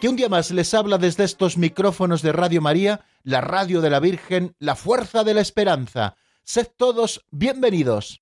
[0.00, 3.90] que un día más les habla desde estos micrófonos de Radio María, la radio de
[3.90, 6.16] la Virgen, la fuerza de la esperanza.
[6.44, 8.20] Sed todos bienvenidos.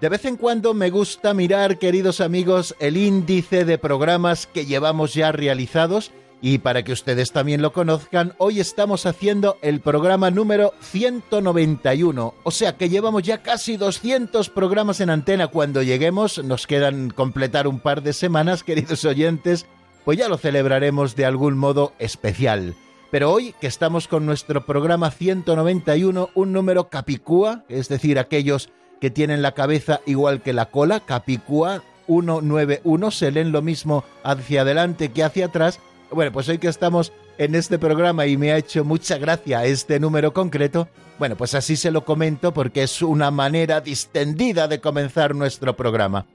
[0.00, 5.14] De vez en cuando me gusta mirar, queridos amigos, el índice de programas que llevamos
[5.14, 6.12] ya realizados
[6.48, 12.50] y para que ustedes también lo conozcan, hoy estamos haciendo el programa número 191, o
[12.52, 17.80] sea que llevamos ya casi 200 programas en antena cuando lleguemos, nos quedan completar un
[17.80, 19.66] par de semanas, queridos oyentes,
[20.04, 22.76] pues ya lo celebraremos de algún modo especial.
[23.10, 28.68] Pero hoy que estamos con nuestro programa 191, un número capicúa, es decir, aquellos
[29.00, 34.60] que tienen la cabeza igual que la cola, Capicúa 191, se leen lo mismo hacia
[34.60, 35.80] adelante que hacia atrás.
[36.10, 39.98] Bueno, pues hoy que estamos en este programa y me ha hecho mucha gracia este
[39.98, 45.34] número concreto, bueno, pues así se lo comento porque es una manera distendida de comenzar
[45.34, 46.26] nuestro programa.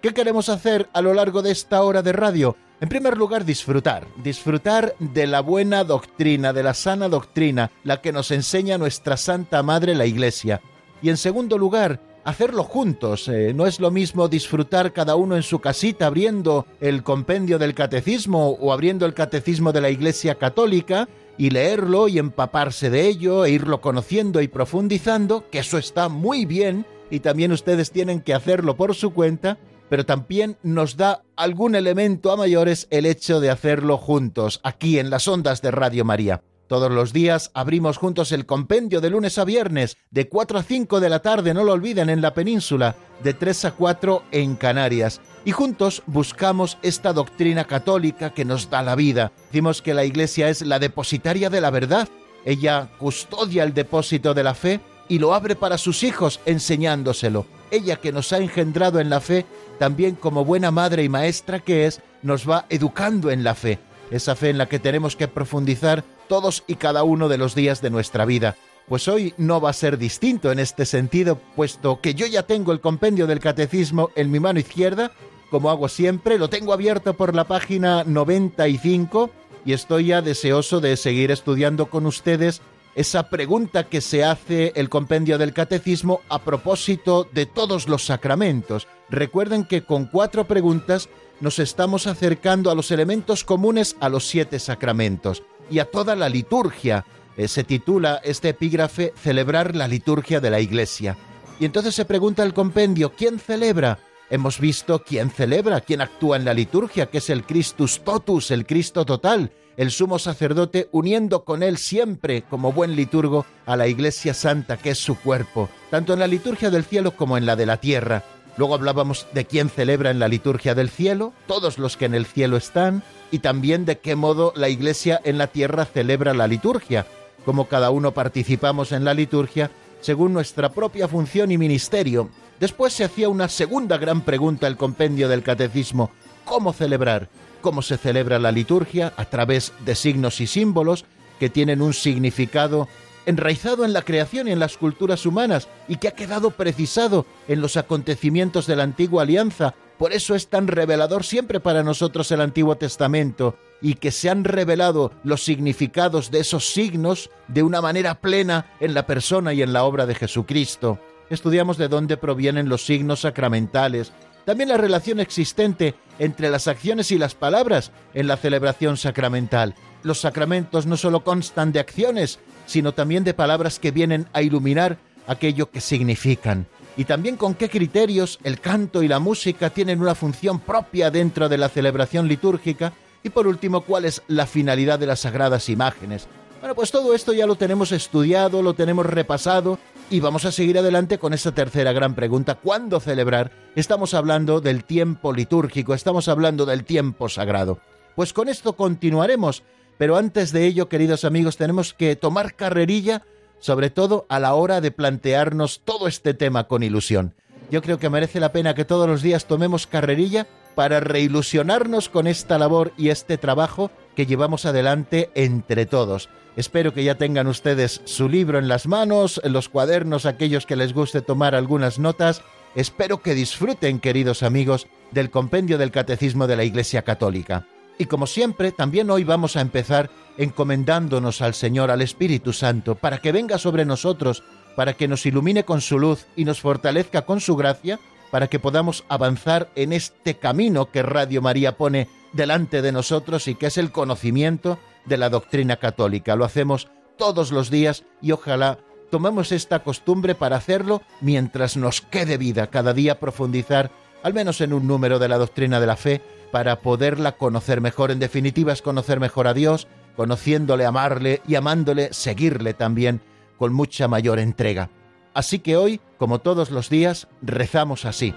[0.00, 2.56] ¿Qué queremos hacer a lo largo de esta hora de radio?
[2.80, 8.12] En primer lugar, disfrutar, disfrutar de la buena doctrina, de la sana doctrina, la que
[8.12, 10.60] nos enseña nuestra Santa Madre la Iglesia.
[11.02, 13.28] Y en segundo lugar, hacerlo juntos.
[13.28, 17.74] Eh, no es lo mismo disfrutar cada uno en su casita abriendo el compendio del
[17.74, 23.44] catecismo o abriendo el catecismo de la Iglesia Católica y leerlo y empaparse de ello
[23.44, 28.34] e irlo conociendo y profundizando, que eso está muy bien y también ustedes tienen que
[28.34, 33.50] hacerlo por su cuenta, pero también nos da algún elemento a mayores el hecho de
[33.50, 36.42] hacerlo juntos, aquí en las ondas de Radio María.
[36.68, 41.00] Todos los días abrimos juntos el compendio de lunes a viernes, de 4 a 5
[41.00, 45.22] de la tarde, no lo olviden, en la península, de 3 a 4 en Canarias.
[45.46, 49.32] Y juntos buscamos esta doctrina católica que nos da la vida.
[49.46, 52.06] Decimos que la Iglesia es la depositaria de la verdad.
[52.44, 57.46] Ella custodia el depósito de la fe y lo abre para sus hijos enseñándoselo.
[57.70, 59.46] Ella que nos ha engendrado en la fe,
[59.78, 63.78] también como buena madre y maestra que es, nos va educando en la fe.
[64.10, 67.82] Esa fe en la que tenemos que profundizar todos y cada uno de los días
[67.82, 68.56] de nuestra vida.
[68.88, 72.72] Pues hoy no va a ser distinto en este sentido, puesto que yo ya tengo
[72.72, 75.12] el compendio del catecismo en mi mano izquierda,
[75.50, 79.30] como hago siempre, lo tengo abierto por la página 95
[79.64, 82.62] y estoy ya deseoso de seguir estudiando con ustedes
[82.94, 88.88] esa pregunta que se hace el compendio del catecismo a propósito de todos los sacramentos.
[89.08, 91.08] Recuerden que con cuatro preguntas
[91.40, 96.28] nos estamos acercando a los elementos comunes a los siete sacramentos y a toda la
[96.28, 97.04] liturgia.
[97.36, 101.16] Eh, se titula este epígrafe Celebrar la liturgia de la Iglesia.
[101.60, 103.98] Y entonces se pregunta el compendio, ¿quién celebra?
[104.30, 108.66] Hemos visto quién celebra, quién actúa en la liturgia, que es el Christus totus, el
[108.66, 114.34] Cristo total, el sumo sacerdote uniendo con él siempre como buen liturgo a la Iglesia
[114.34, 117.66] Santa, que es su cuerpo, tanto en la liturgia del cielo como en la de
[117.66, 118.22] la tierra.
[118.58, 122.26] Luego hablábamos de quién celebra en la liturgia del cielo, todos los que en el
[122.26, 127.06] cielo están, y también de qué modo la Iglesia en la tierra celebra la liturgia,
[127.44, 129.70] como cada uno participamos en la liturgia
[130.00, 132.30] según nuestra propia función y ministerio.
[132.58, 136.10] Después se hacía una segunda gran pregunta el compendio del catecismo,
[136.44, 137.28] ¿cómo celebrar?
[137.60, 139.12] ¿Cómo se celebra la liturgia?
[139.16, 141.04] A través de signos y símbolos
[141.38, 142.88] que tienen un significado
[143.28, 147.60] enraizado en la creación y en las culturas humanas y que ha quedado precisado en
[147.60, 149.74] los acontecimientos de la antigua alianza.
[149.98, 154.44] Por eso es tan revelador siempre para nosotros el Antiguo Testamento y que se han
[154.44, 159.74] revelado los significados de esos signos de una manera plena en la persona y en
[159.74, 160.98] la obra de Jesucristo.
[161.28, 164.12] Estudiamos de dónde provienen los signos sacramentales,
[164.46, 169.74] también la relación existente entre las acciones y las palabras en la celebración sacramental.
[170.08, 174.96] Los sacramentos no solo constan de acciones, sino también de palabras que vienen a iluminar
[175.26, 176.66] aquello que significan.
[176.96, 181.50] Y también con qué criterios el canto y la música tienen una función propia dentro
[181.50, 182.94] de la celebración litúrgica.
[183.22, 186.26] Y por último, cuál es la finalidad de las sagradas imágenes.
[186.60, 189.78] Bueno, pues todo esto ya lo tenemos estudiado, lo tenemos repasado
[190.08, 192.54] y vamos a seguir adelante con esta tercera gran pregunta.
[192.54, 193.52] ¿Cuándo celebrar?
[193.76, 197.78] Estamos hablando del tiempo litúrgico, estamos hablando del tiempo sagrado.
[198.16, 199.62] Pues con esto continuaremos
[199.98, 203.22] pero antes de ello, queridos amigos, tenemos que tomar carrerilla
[203.60, 207.34] sobre todo a la hora de plantearnos todo este tema con ilusión.
[207.70, 212.26] Yo creo que merece la pena que todos los días tomemos carrerilla para reilusionarnos con
[212.26, 216.28] esta labor y este trabajo que llevamos adelante entre todos.
[216.56, 220.92] Espero que ya tengan ustedes su libro en las manos, los cuadernos, aquellos que les
[220.92, 222.42] guste tomar algunas notas.
[222.74, 227.66] Espero que disfruten, queridos amigos, del compendio del Catecismo de la Iglesia Católica.
[227.98, 233.18] Y como siempre, también hoy vamos a empezar encomendándonos al Señor, al Espíritu Santo, para
[233.18, 234.44] que venga sobre nosotros,
[234.76, 237.98] para que nos ilumine con su luz y nos fortalezca con su gracia,
[238.30, 243.56] para que podamos avanzar en este camino que Radio María pone delante de nosotros y
[243.56, 246.36] que es el conocimiento de la doctrina católica.
[246.36, 248.78] Lo hacemos todos los días y ojalá
[249.10, 253.90] tomemos esta costumbre para hacerlo mientras nos quede vida, cada día profundizar
[254.22, 256.20] al menos en un número de la doctrina de la fe
[256.50, 258.10] para poderla conocer mejor.
[258.10, 259.86] En definitiva es conocer mejor a Dios,
[260.16, 263.20] conociéndole, amarle y amándole, seguirle también
[263.58, 264.90] con mucha mayor entrega.
[265.34, 268.34] Así que hoy, como todos los días, rezamos así.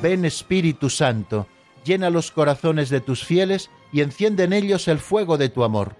[0.00, 1.46] Ven Espíritu Santo,
[1.84, 5.96] llena los corazones de tus fieles y enciende en ellos el fuego de tu amor.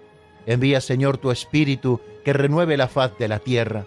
[0.47, 3.87] Envía, Señor, tu Espíritu, que renueve la faz de la tierra.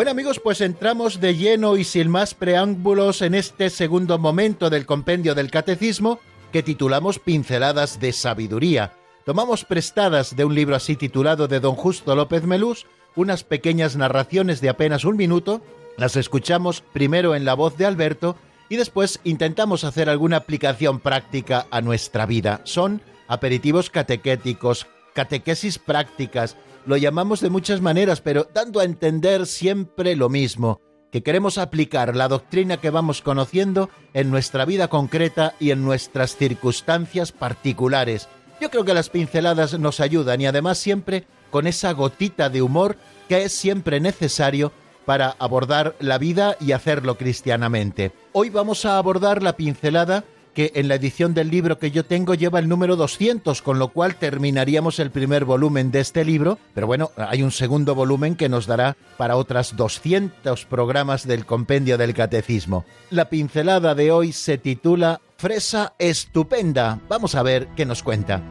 [0.00, 4.86] Bueno amigos, pues entramos de lleno y sin más preámbulos en este segundo momento del
[4.86, 6.20] compendio del catecismo
[6.52, 8.94] que titulamos Pinceladas de Sabiduría.
[9.26, 14.62] Tomamos prestadas de un libro así titulado de don Justo López Melús unas pequeñas narraciones
[14.62, 15.60] de apenas un minuto,
[15.98, 18.36] las escuchamos primero en la voz de Alberto
[18.70, 22.62] y después intentamos hacer alguna aplicación práctica a nuestra vida.
[22.64, 26.56] Son aperitivos catequéticos, catequesis prácticas,
[26.90, 30.80] lo llamamos de muchas maneras, pero dando a entender siempre lo mismo,
[31.12, 36.36] que queremos aplicar la doctrina que vamos conociendo en nuestra vida concreta y en nuestras
[36.36, 38.28] circunstancias particulares.
[38.60, 42.96] Yo creo que las pinceladas nos ayudan y además siempre con esa gotita de humor
[43.28, 44.72] que es siempre necesario
[45.06, 48.10] para abordar la vida y hacerlo cristianamente.
[48.32, 50.24] Hoy vamos a abordar la pincelada
[50.54, 53.88] que en la edición del libro que yo tengo lleva el número 200, con lo
[53.88, 58.48] cual terminaríamos el primer volumen de este libro, pero bueno, hay un segundo volumen que
[58.48, 62.84] nos dará para otras 200 programas del compendio del catecismo.
[63.10, 67.00] La pincelada de hoy se titula Fresa estupenda.
[67.08, 68.42] Vamos a ver qué nos cuenta.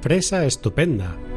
[0.00, 1.27] Fresa estupenda.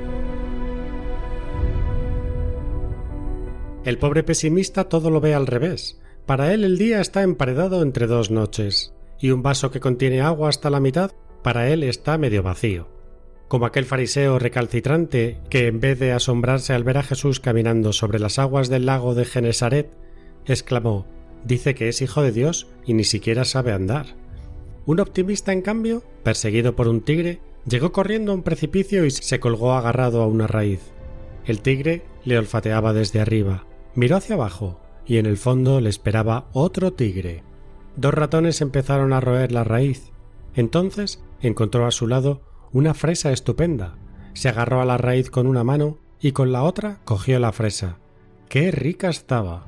[3.84, 6.00] El pobre pesimista todo lo ve al revés.
[6.28, 10.50] Para él el día está emparedado entre dos noches, y un vaso que contiene agua
[10.50, 11.12] hasta la mitad,
[11.42, 12.88] para él está medio vacío.
[13.48, 18.20] Como aquel fariseo recalcitrante que, en vez de asombrarse al ver a Jesús caminando sobre
[18.20, 19.90] las aguas del lago de Genesaret,
[20.46, 21.08] exclamó
[21.44, 24.16] Dice que es hijo de Dios y ni siquiera sabe andar.
[24.86, 29.40] Un optimista, en cambio, perseguido por un tigre, llegó corriendo a un precipicio y se
[29.40, 30.82] colgó agarrado a una raíz.
[31.46, 36.48] El tigre le olfateaba desde arriba, Miró hacia abajo y en el fondo le esperaba
[36.54, 37.44] otro tigre.
[37.96, 40.12] Dos ratones empezaron a roer la raíz.
[40.56, 43.96] Entonces encontró a su lado una fresa estupenda.
[44.34, 47.98] Se agarró a la raíz con una mano y con la otra cogió la fresa.
[48.48, 49.66] ¡Qué rica estaba!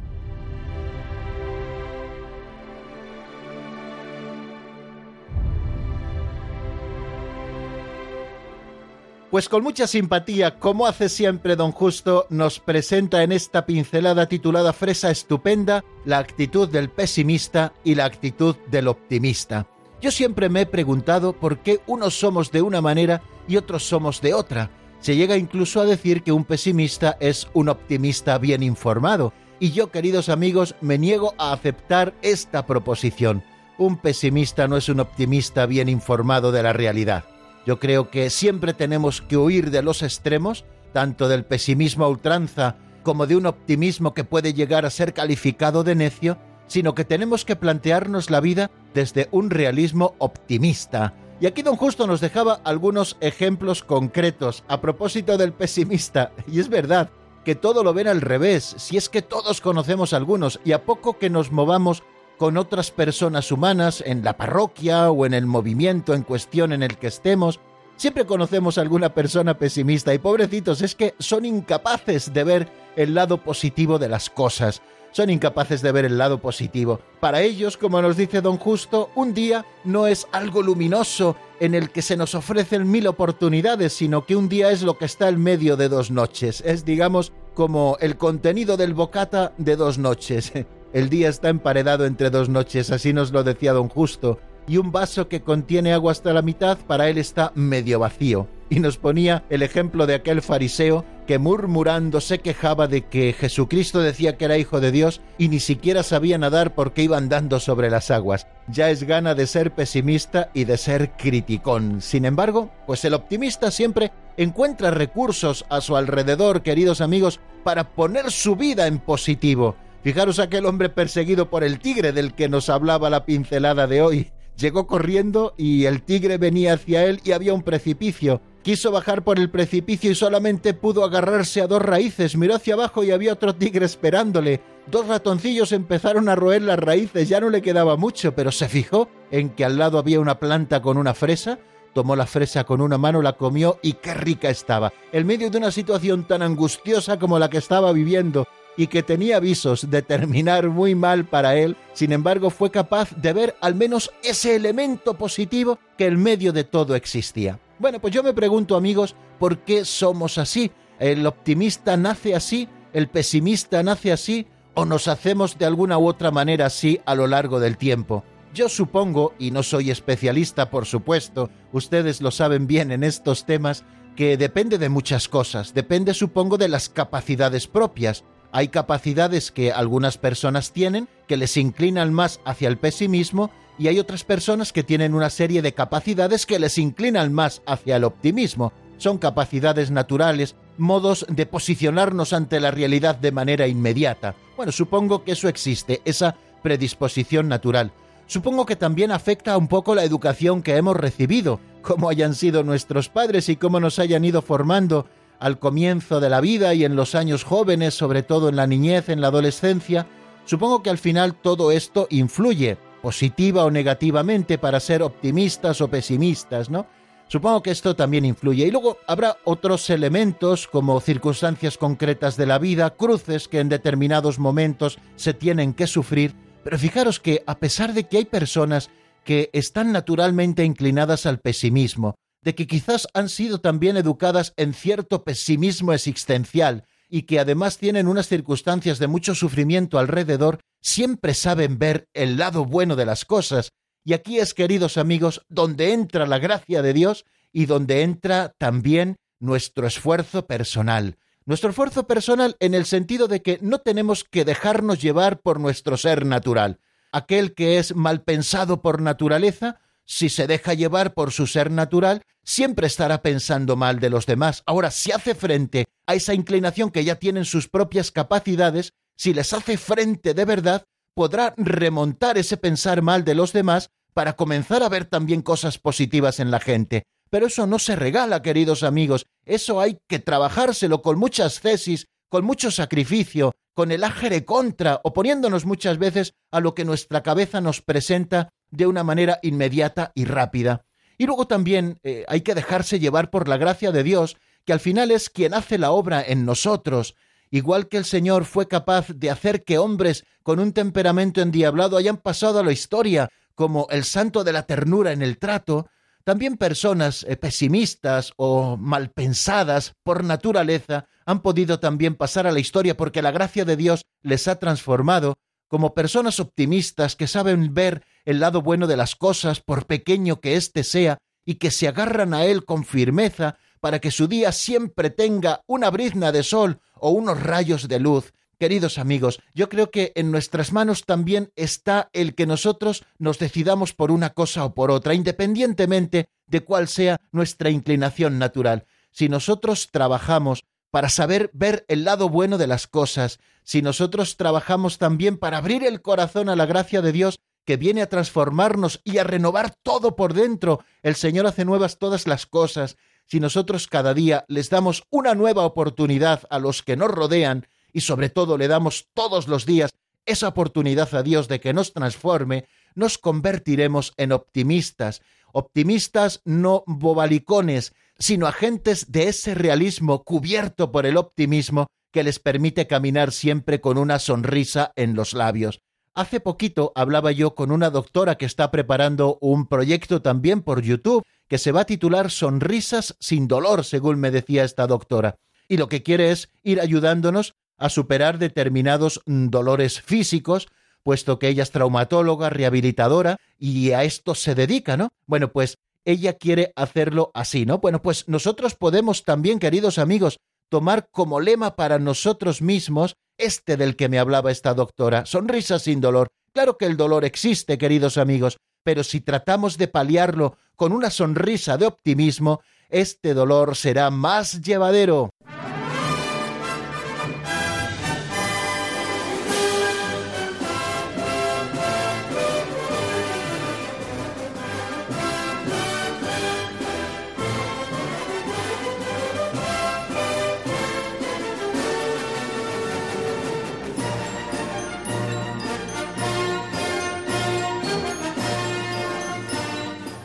[9.33, 14.73] Pues con mucha simpatía, como hace siempre don Justo, nos presenta en esta pincelada titulada
[14.73, 19.65] Fresa Estupenda la actitud del pesimista y la actitud del optimista.
[19.99, 24.21] Yo siempre me he preguntado por qué unos somos de una manera y otros somos
[24.21, 24.69] de otra.
[24.99, 29.89] Se llega incluso a decir que un pesimista es un optimista bien informado, y yo,
[29.89, 33.43] queridos amigos, me niego a aceptar esta proposición.
[33.79, 37.23] Un pesimista no es un optimista bien informado de la realidad.
[37.65, 42.75] Yo creo que siempre tenemos que huir de los extremos, tanto del pesimismo a ultranza
[43.03, 47.45] como de un optimismo que puede llegar a ser calificado de necio, sino que tenemos
[47.45, 53.17] que plantearnos la vida desde un realismo optimista, Y aquí don Justo nos dejaba algunos
[53.19, 56.31] ejemplos concretos a propósito del pesimista.
[56.47, 57.09] Y es verdad
[57.43, 61.17] que todo lo ven al revés, si es que todos conocemos algunos, y a poco
[61.17, 62.03] que nos movamos
[62.43, 66.97] con otras personas humanas en la parroquia o en el movimiento en cuestión en el
[66.97, 67.61] que estemos,
[67.95, 73.37] siempre conocemos alguna persona pesimista y pobrecitos es que son incapaces de ver el lado
[73.37, 74.81] positivo de las cosas
[75.13, 76.99] son incapaces de ver el lado positivo.
[77.19, 81.91] Para ellos, como nos dice don Justo, un día no es algo luminoso en el
[81.91, 85.39] que se nos ofrecen mil oportunidades, sino que un día es lo que está en
[85.39, 86.63] medio de dos noches.
[86.65, 90.51] Es, digamos, como el contenido del bocata de dos noches.
[90.93, 94.91] El día está emparedado entre dos noches, así nos lo decía don Justo, y un
[94.91, 99.43] vaso que contiene agua hasta la mitad para él está medio vacío y nos ponía
[99.51, 104.57] el ejemplo de aquel fariseo que murmurando se quejaba de que Jesucristo decía que era
[104.57, 108.47] hijo de Dios y ni siquiera sabía nadar porque iba andando sobre las aguas.
[108.67, 112.01] Ya es gana de ser pesimista y de ser criticón.
[112.01, 118.31] Sin embargo, pues el optimista siempre encuentra recursos a su alrededor, queridos amigos, para poner
[118.31, 119.75] su vida en positivo.
[120.03, 124.31] Fijaros aquel hombre perseguido por el tigre del que nos hablaba la pincelada de hoy.
[124.57, 128.41] Llegó corriendo y el tigre venía hacia él y había un precipicio.
[128.63, 132.35] Quiso bajar por el precipicio y solamente pudo agarrarse a dos raíces.
[132.35, 134.61] Miró hacia abajo y había otro tigre esperándole.
[134.87, 139.07] Dos ratoncillos empezaron a roer las raíces, ya no le quedaba mucho, pero se fijó
[139.31, 141.59] en que al lado había una planta con una fresa,
[141.93, 144.91] tomó la fresa con una mano, la comió y qué rica estaba.
[145.13, 148.45] En medio de una situación tan angustiosa como la que estaba viviendo,
[148.77, 153.33] y que tenía avisos de terminar muy mal para él, sin embargo fue capaz de
[153.33, 157.59] ver al menos ese elemento positivo que en medio de todo existía.
[157.79, 160.71] Bueno, pues yo me pregunto amigos, ¿por qué somos así?
[160.99, 162.69] ¿El optimista nace así?
[162.93, 164.47] ¿El pesimista nace así?
[164.73, 168.23] ¿O nos hacemos de alguna u otra manera así a lo largo del tiempo?
[168.53, 173.83] Yo supongo, y no soy especialista por supuesto, ustedes lo saben bien en estos temas,
[174.15, 180.19] que depende de muchas cosas, depende supongo de las capacidades propias, hay capacidades que algunas
[180.19, 185.15] personas tienen que les inclinan más hacia el pesimismo y hay otras personas que tienen
[185.15, 188.71] una serie de capacidades que les inclinan más hacia el optimismo.
[188.99, 194.35] Son capacidades naturales, modos de posicionarnos ante la realidad de manera inmediata.
[194.55, 197.91] Bueno, supongo que eso existe, esa predisposición natural.
[198.27, 203.09] Supongo que también afecta un poco la educación que hemos recibido, cómo hayan sido nuestros
[203.09, 205.07] padres y cómo nos hayan ido formando
[205.43, 209.09] al comienzo de la vida y en los años jóvenes, sobre todo en la niñez,
[209.09, 210.07] en la adolescencia,
[210.45, 216.69] supongo que al final todo esto influye, positiva o negativamente, para ser optimistas o pesimistas,
[216.69, 216.87] ¿no?
[217.27, 218.65] Supongo que esto también influye.
[218.65, 224.39] Y luego habrá otros elementos como circunstancias concretas de la vida, cruces que en determinados
[224.39, 226.35] momentos se tienen que sufrir.
[226.63, 228.89] Pero fijaros que a pesar de que hay personas
[229.25, 235.23] que están naturalmente inclinadas al pesimismo, de que quizás han sido también educadas en cierto
[235.23, 242.09] pesimismo existencial y que además tienen unas circunstancias de mucho sufrimiento alrededor, siempre saben ver
[242.13, 243.71] el lado bueno de las cosas.
[244.03, 249.15] Y aquí es, queridos amigos, donde entra la gracia de Dios y donde entra también
[249.39, 251.17] nuestro esfuerzo personal.
[251.45, 255.97] Nuestro esfuerzo personal en el sentido de que no tenemos que dejarnos llevar por nuestro
[255.97, 256.79] ser natural.
[257.11, 259.79] Aquel que es mal pensado por naturaleza
[260.13, 264.61] si se deja llevar por su ser natural, siempre estará pensando mal de los demás.
[264.67, 269.53] Ahora, si hace frente a esa inclinación que ya tienen sus propias capacidades, si les
[269.53, 270.83] hace frente de verdad,
[271.15, 276.39] podrá remontar ese pensar mal de los demás para comenzar a ver también cosas positivas
[276.39, 277.07] en la gente.
[277.31, 282.45] Pero eso no se regala, queridos amigos, eso hay que trabajárselo con muchas tesis, con
[282.45, 287.81] mucho sacrificio, con el ágere contra, oponiéndonos muchas veces a lo que nuestra cabeza nos
[287.81, 290.85] presenta de una manera inmediata y rápida.
[291.17, 294.79] Y luego también eh, hay que dejarse llevar por la gracia de Dios, que al
[294.79, 297.15] final es quien hace la obra en nosotros,
[297.51, 302.17] igual que el Señor fue capaz de hacer que hombres con un temperamento endiablado hayan
[302.17, 305.87] pasado a la historia como el santo de la ternura en el trato,
[306.23, 312.97] también personas eh, pesimistas o malpensadas por naturaleza han podido también pasar a la historia
[312.97, 315.35] porque la gracia de Dios les ha transformado
[315.73, 320.55] como personas optimistas que saben ver el lado bueno de las cosas, por pequeño que
[320.55, 325.09] éste sea, y que se agarran a él con firmeza para que su día siempre
[325.09, 328.33] tenga una brizna de sol o unos rayos de luz.
[328.59, 333.93] Queridos amigos, yo creo que en nuestras manos también está el que nosotros nos decidamos
[333.95, 338.85] por una cosa o por otra, independientemente de cuál sea nuestra inclinación natural.
[339.09, 344.99] Si nosotros trabajamos para saber ver el lado bueno de las cosas, si nosotros trabajamos
[344.99, 349.17] también para abrir el corazón a la gracia de Dios, que viene a transformarnos y
[349.17, 350.85] a renovar todo por dentro.
[351.01, 352.95] El Señor hace nuevas todas las cosas.
[353.25, 358.01] Si nosotros cada día les damos una nueva oportunidad a los que nos rodean y
[358.01, 359.89] sobre todo le damos todos los días
[360.27, 365.23] esa oportunidad a Dios de que nos transforme, nos convertiremos en optimistas,
[365.53, 372.87] optimistas no bobalicones, sino agentes de ese realismo cubierto por el optimismo que les permite
[372.87, 375.81] caminar siempre con una sonrisa en los labios.
[376.15, 381.23] Hace poquito hablaba yo con una doctora que está preparando un proyecto también por YouTube
[381.47, 385.37] que se va a titular Sonrisas sin dolor, según me decía esta doctora.
[385.67, 390.67] Y lo que quiere es ir ayudándonos a superar determinados mm, dolores físicos,
[391.01, 395.09] puesto que ella es traumatóloga, rehabilitadora, y a esto se dedica, ¿no?
[395.25, 397.79] Bueno, pues ella quiere hacerlo así, ¿no?
[397.79, 403.95] Bueno, pues nosotros podemos también, queridos amigos, tomar como lema para nosotros mismos este del
[403.95, 406.29] que me hablaba esta doctora, sonrisa sin dolor.
[406.53, 411.77] Claro que el dolor existe, queridos amigos, pero si tratamos de paliarlo con una sonrisa
[411.77, 415.31] de optimismo, este dolor será más llevadero.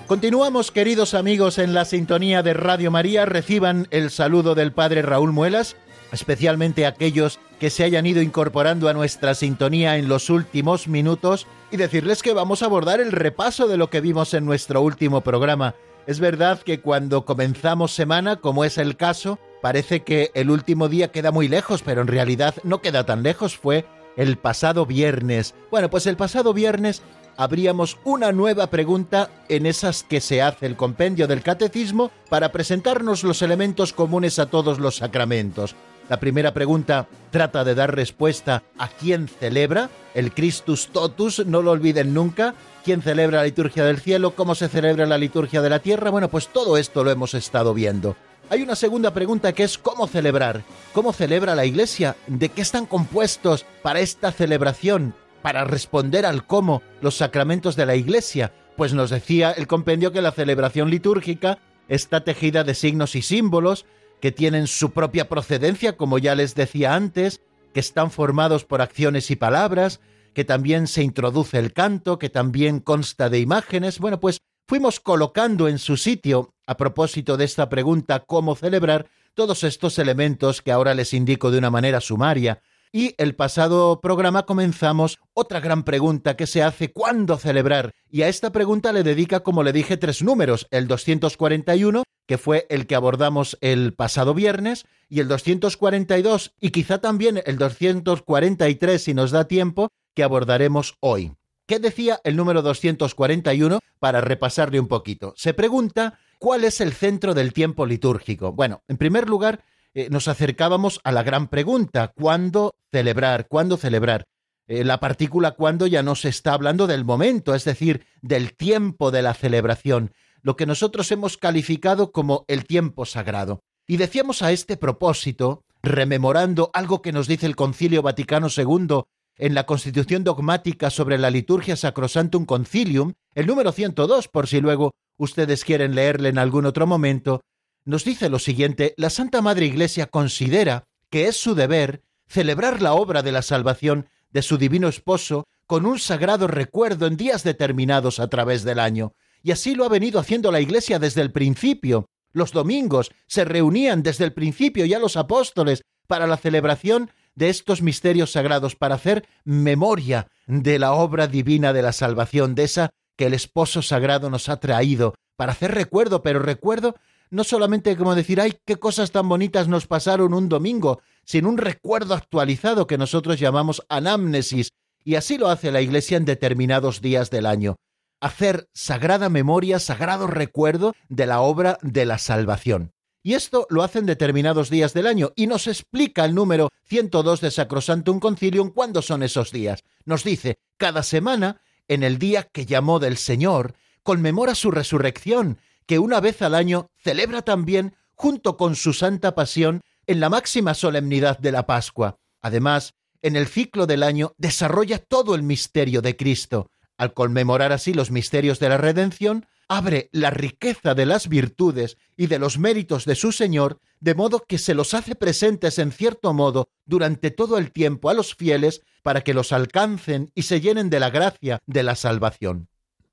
[0.09, 3.27] Continuamos, queridos amigos, en la sintonía de Radio María.
[3.27, 5.77] Reciban el saludo del Padre Raúl Muelas,
[6.13, 11.77] especialmente aquellos que se hayan ido incorporando a nuestra sintonía en los últimos minutos, y
[11.77, 15.75] decirles que vamos a abordar el repaso de lo que vimos en nuestro último programa.
[16.07, 21.13] Es verdad que cuando comenzamos semana, como es el caso, parece que el último día
[21.13, 23.85] queda muy lejos, pero en realidad no queda tan lejos, fue
[24.17, 25.55] el pasado viernes.
[25.71, 27.03] Bueno, pues el pasado viernes
[27.39, 33.23] habríamos una nueva pregunta en esas que se hace el compendio del catecismo para presentarnos
[33.23, 35.77] los elementos comunes a todos los sacramentos.
[36.09, 41.71] La primera pregunta trata de dar respuesta a quién celebra, el Christus Totus, no lo
[41.71, 45.79] olviden nunca, quién celebra la liturgia del cielo, cómo se celebra la liturgia de la
[45.79, 48.17] tierra, bueno, pues todo esto lo hemos estado viendo.
[48.51, 52.87] Hay una segunda pregunta que es cómo celebrar, cómo celebra la Iglesia, de qué están
[52.87, 59.11] compuestos para esta celebración, para responder al cómo los sacramentos de la Iglesia, pues nos
[59.11, 63.87] decía el compendio que la celebración litúrgica está tejida de signos y símbolos
[64.21, 67.41] que tienen su propia procedencia, como ya les decía antes,
[67.73, 70.01] que están formados por acciones y palabras,
[70.35, 73.99] que también se introduce el canto, que también consta de imágenes.
[73.99, 79.07] Bueno, pues fuimos colocando en su sitio, a propósito de esta pregunta, ¿cómo celebrar?
[79.39, 82.61] todos estos elementos que ahora les indico de una manera sumaria.
[82.93, 87.93] Y el pasado programa comenzamos otra gran pregunta que se hace ¿cuándo celebrar?
[88.11, 92.67] Y a esta pregunta le dedica, como le dije, tres números, el 241, que fue
[92.71, 99.15] el que abordamos el pasado viernes, y el 242, y quizá también el 243, si
[99.15, 101.33] nos da tiempo, que abordaremos hoy.
[101.67, 105.35] ¿Qué decía el número 241 para repasarle un poquito?
[105.37, 108.53] Se pregunta ¿cuál es el centro del tiempo litúrgico?
[108.53, 109.65] Bueno, en primer lugar,
[109.99, 113.49] eh, nos acercábamos a la gran pregunta, ¿cuándo celebrar?
[113.49, 114.27] ¿Cuándo celebrar?
[114.69, 119.11] Eh, la partícula cuándo ya no se está hablando del momento, es decir, del tiempo
[119.11, 123.65] de la celebración, lo que nosotros hemos calificado como el tiempo sagrado.
[123.89, 129.03] Y decíamos a este propósito, rememorando algo que nos dice el Concilio Vaticano II
[129.37, 134.95] en la Constitución dogmática sobre la liturgia Sacrosantum Concilium, el número 102, por si luego
[135.17, 137.41] ustedes quieren leerle en algún otro momento,
[137.89, 142.93] nos dice lo siguiente, la Santa Madre Iglesia considera que es su deber celebrar la
[142.93, 148.21] obra de la salvación de su divino esposo con un sagrado recuerdo en días determinados
[148.21, 149.15] a través del año.
[149.43, 152.11] Y así lo ha venido haciendo la Iglesia desde el principio.
[152.31, 157.81] Los domingos se reunían desde el principio ya los apóstoles para la celebración de estos
[157.81, 163.25] misterios sagrados, para hacer memoria de la obra divina de la salvación, de esa que
[163.25, 166.97] el esposo sagrado nos ha traído, para hacer recuerdo, pero recuerdo
[167.31, 171.59] no solamente como decir, ay, qué cosas tan bonitas nos pasaron un domingo, sino un
[171.59, 174.71] recuerdo actualizado que nosotros llamamos anamnesis,
[175.05, 177.77] y así lo hace la Iglesia en determinados días del año.
[178.21, 182.93] Hacer sagrada memoria, sagrado recuerdo de la obra de la salvación.
[183.23, 187.51] Y esto lo hacen determinados días del año, y nos explica el número 102 de
[187.51, 189.85] Sacrosantum Concilium cuándo son esos días.
[190.05, 195.99] Nos dice, cada semana, en el día que llamó del Señor, conmemora su resurrección que
[195.99, 201.39] una vez al año celebra también, junto con su Santa Pasión, en la máxima solemnidad
[201.39, 202.19] de la Pascua.
[202.43, 206.71] Además, en el ciclo del año desarrolla todo el misterio de Cristo.
[206.99, 212.27] al conmemorar así los misterios de la redención, abre la riqueza de las virtudes y
[212.27, 216.35] de los méritos de su Señor, de modo que se los hace presentes en cierto
[216.35, 220.91] modo durante todo el tiempo a los fieles para que los alcancen y se llenen
[220.91, 222.69] de la gracia de la salvación.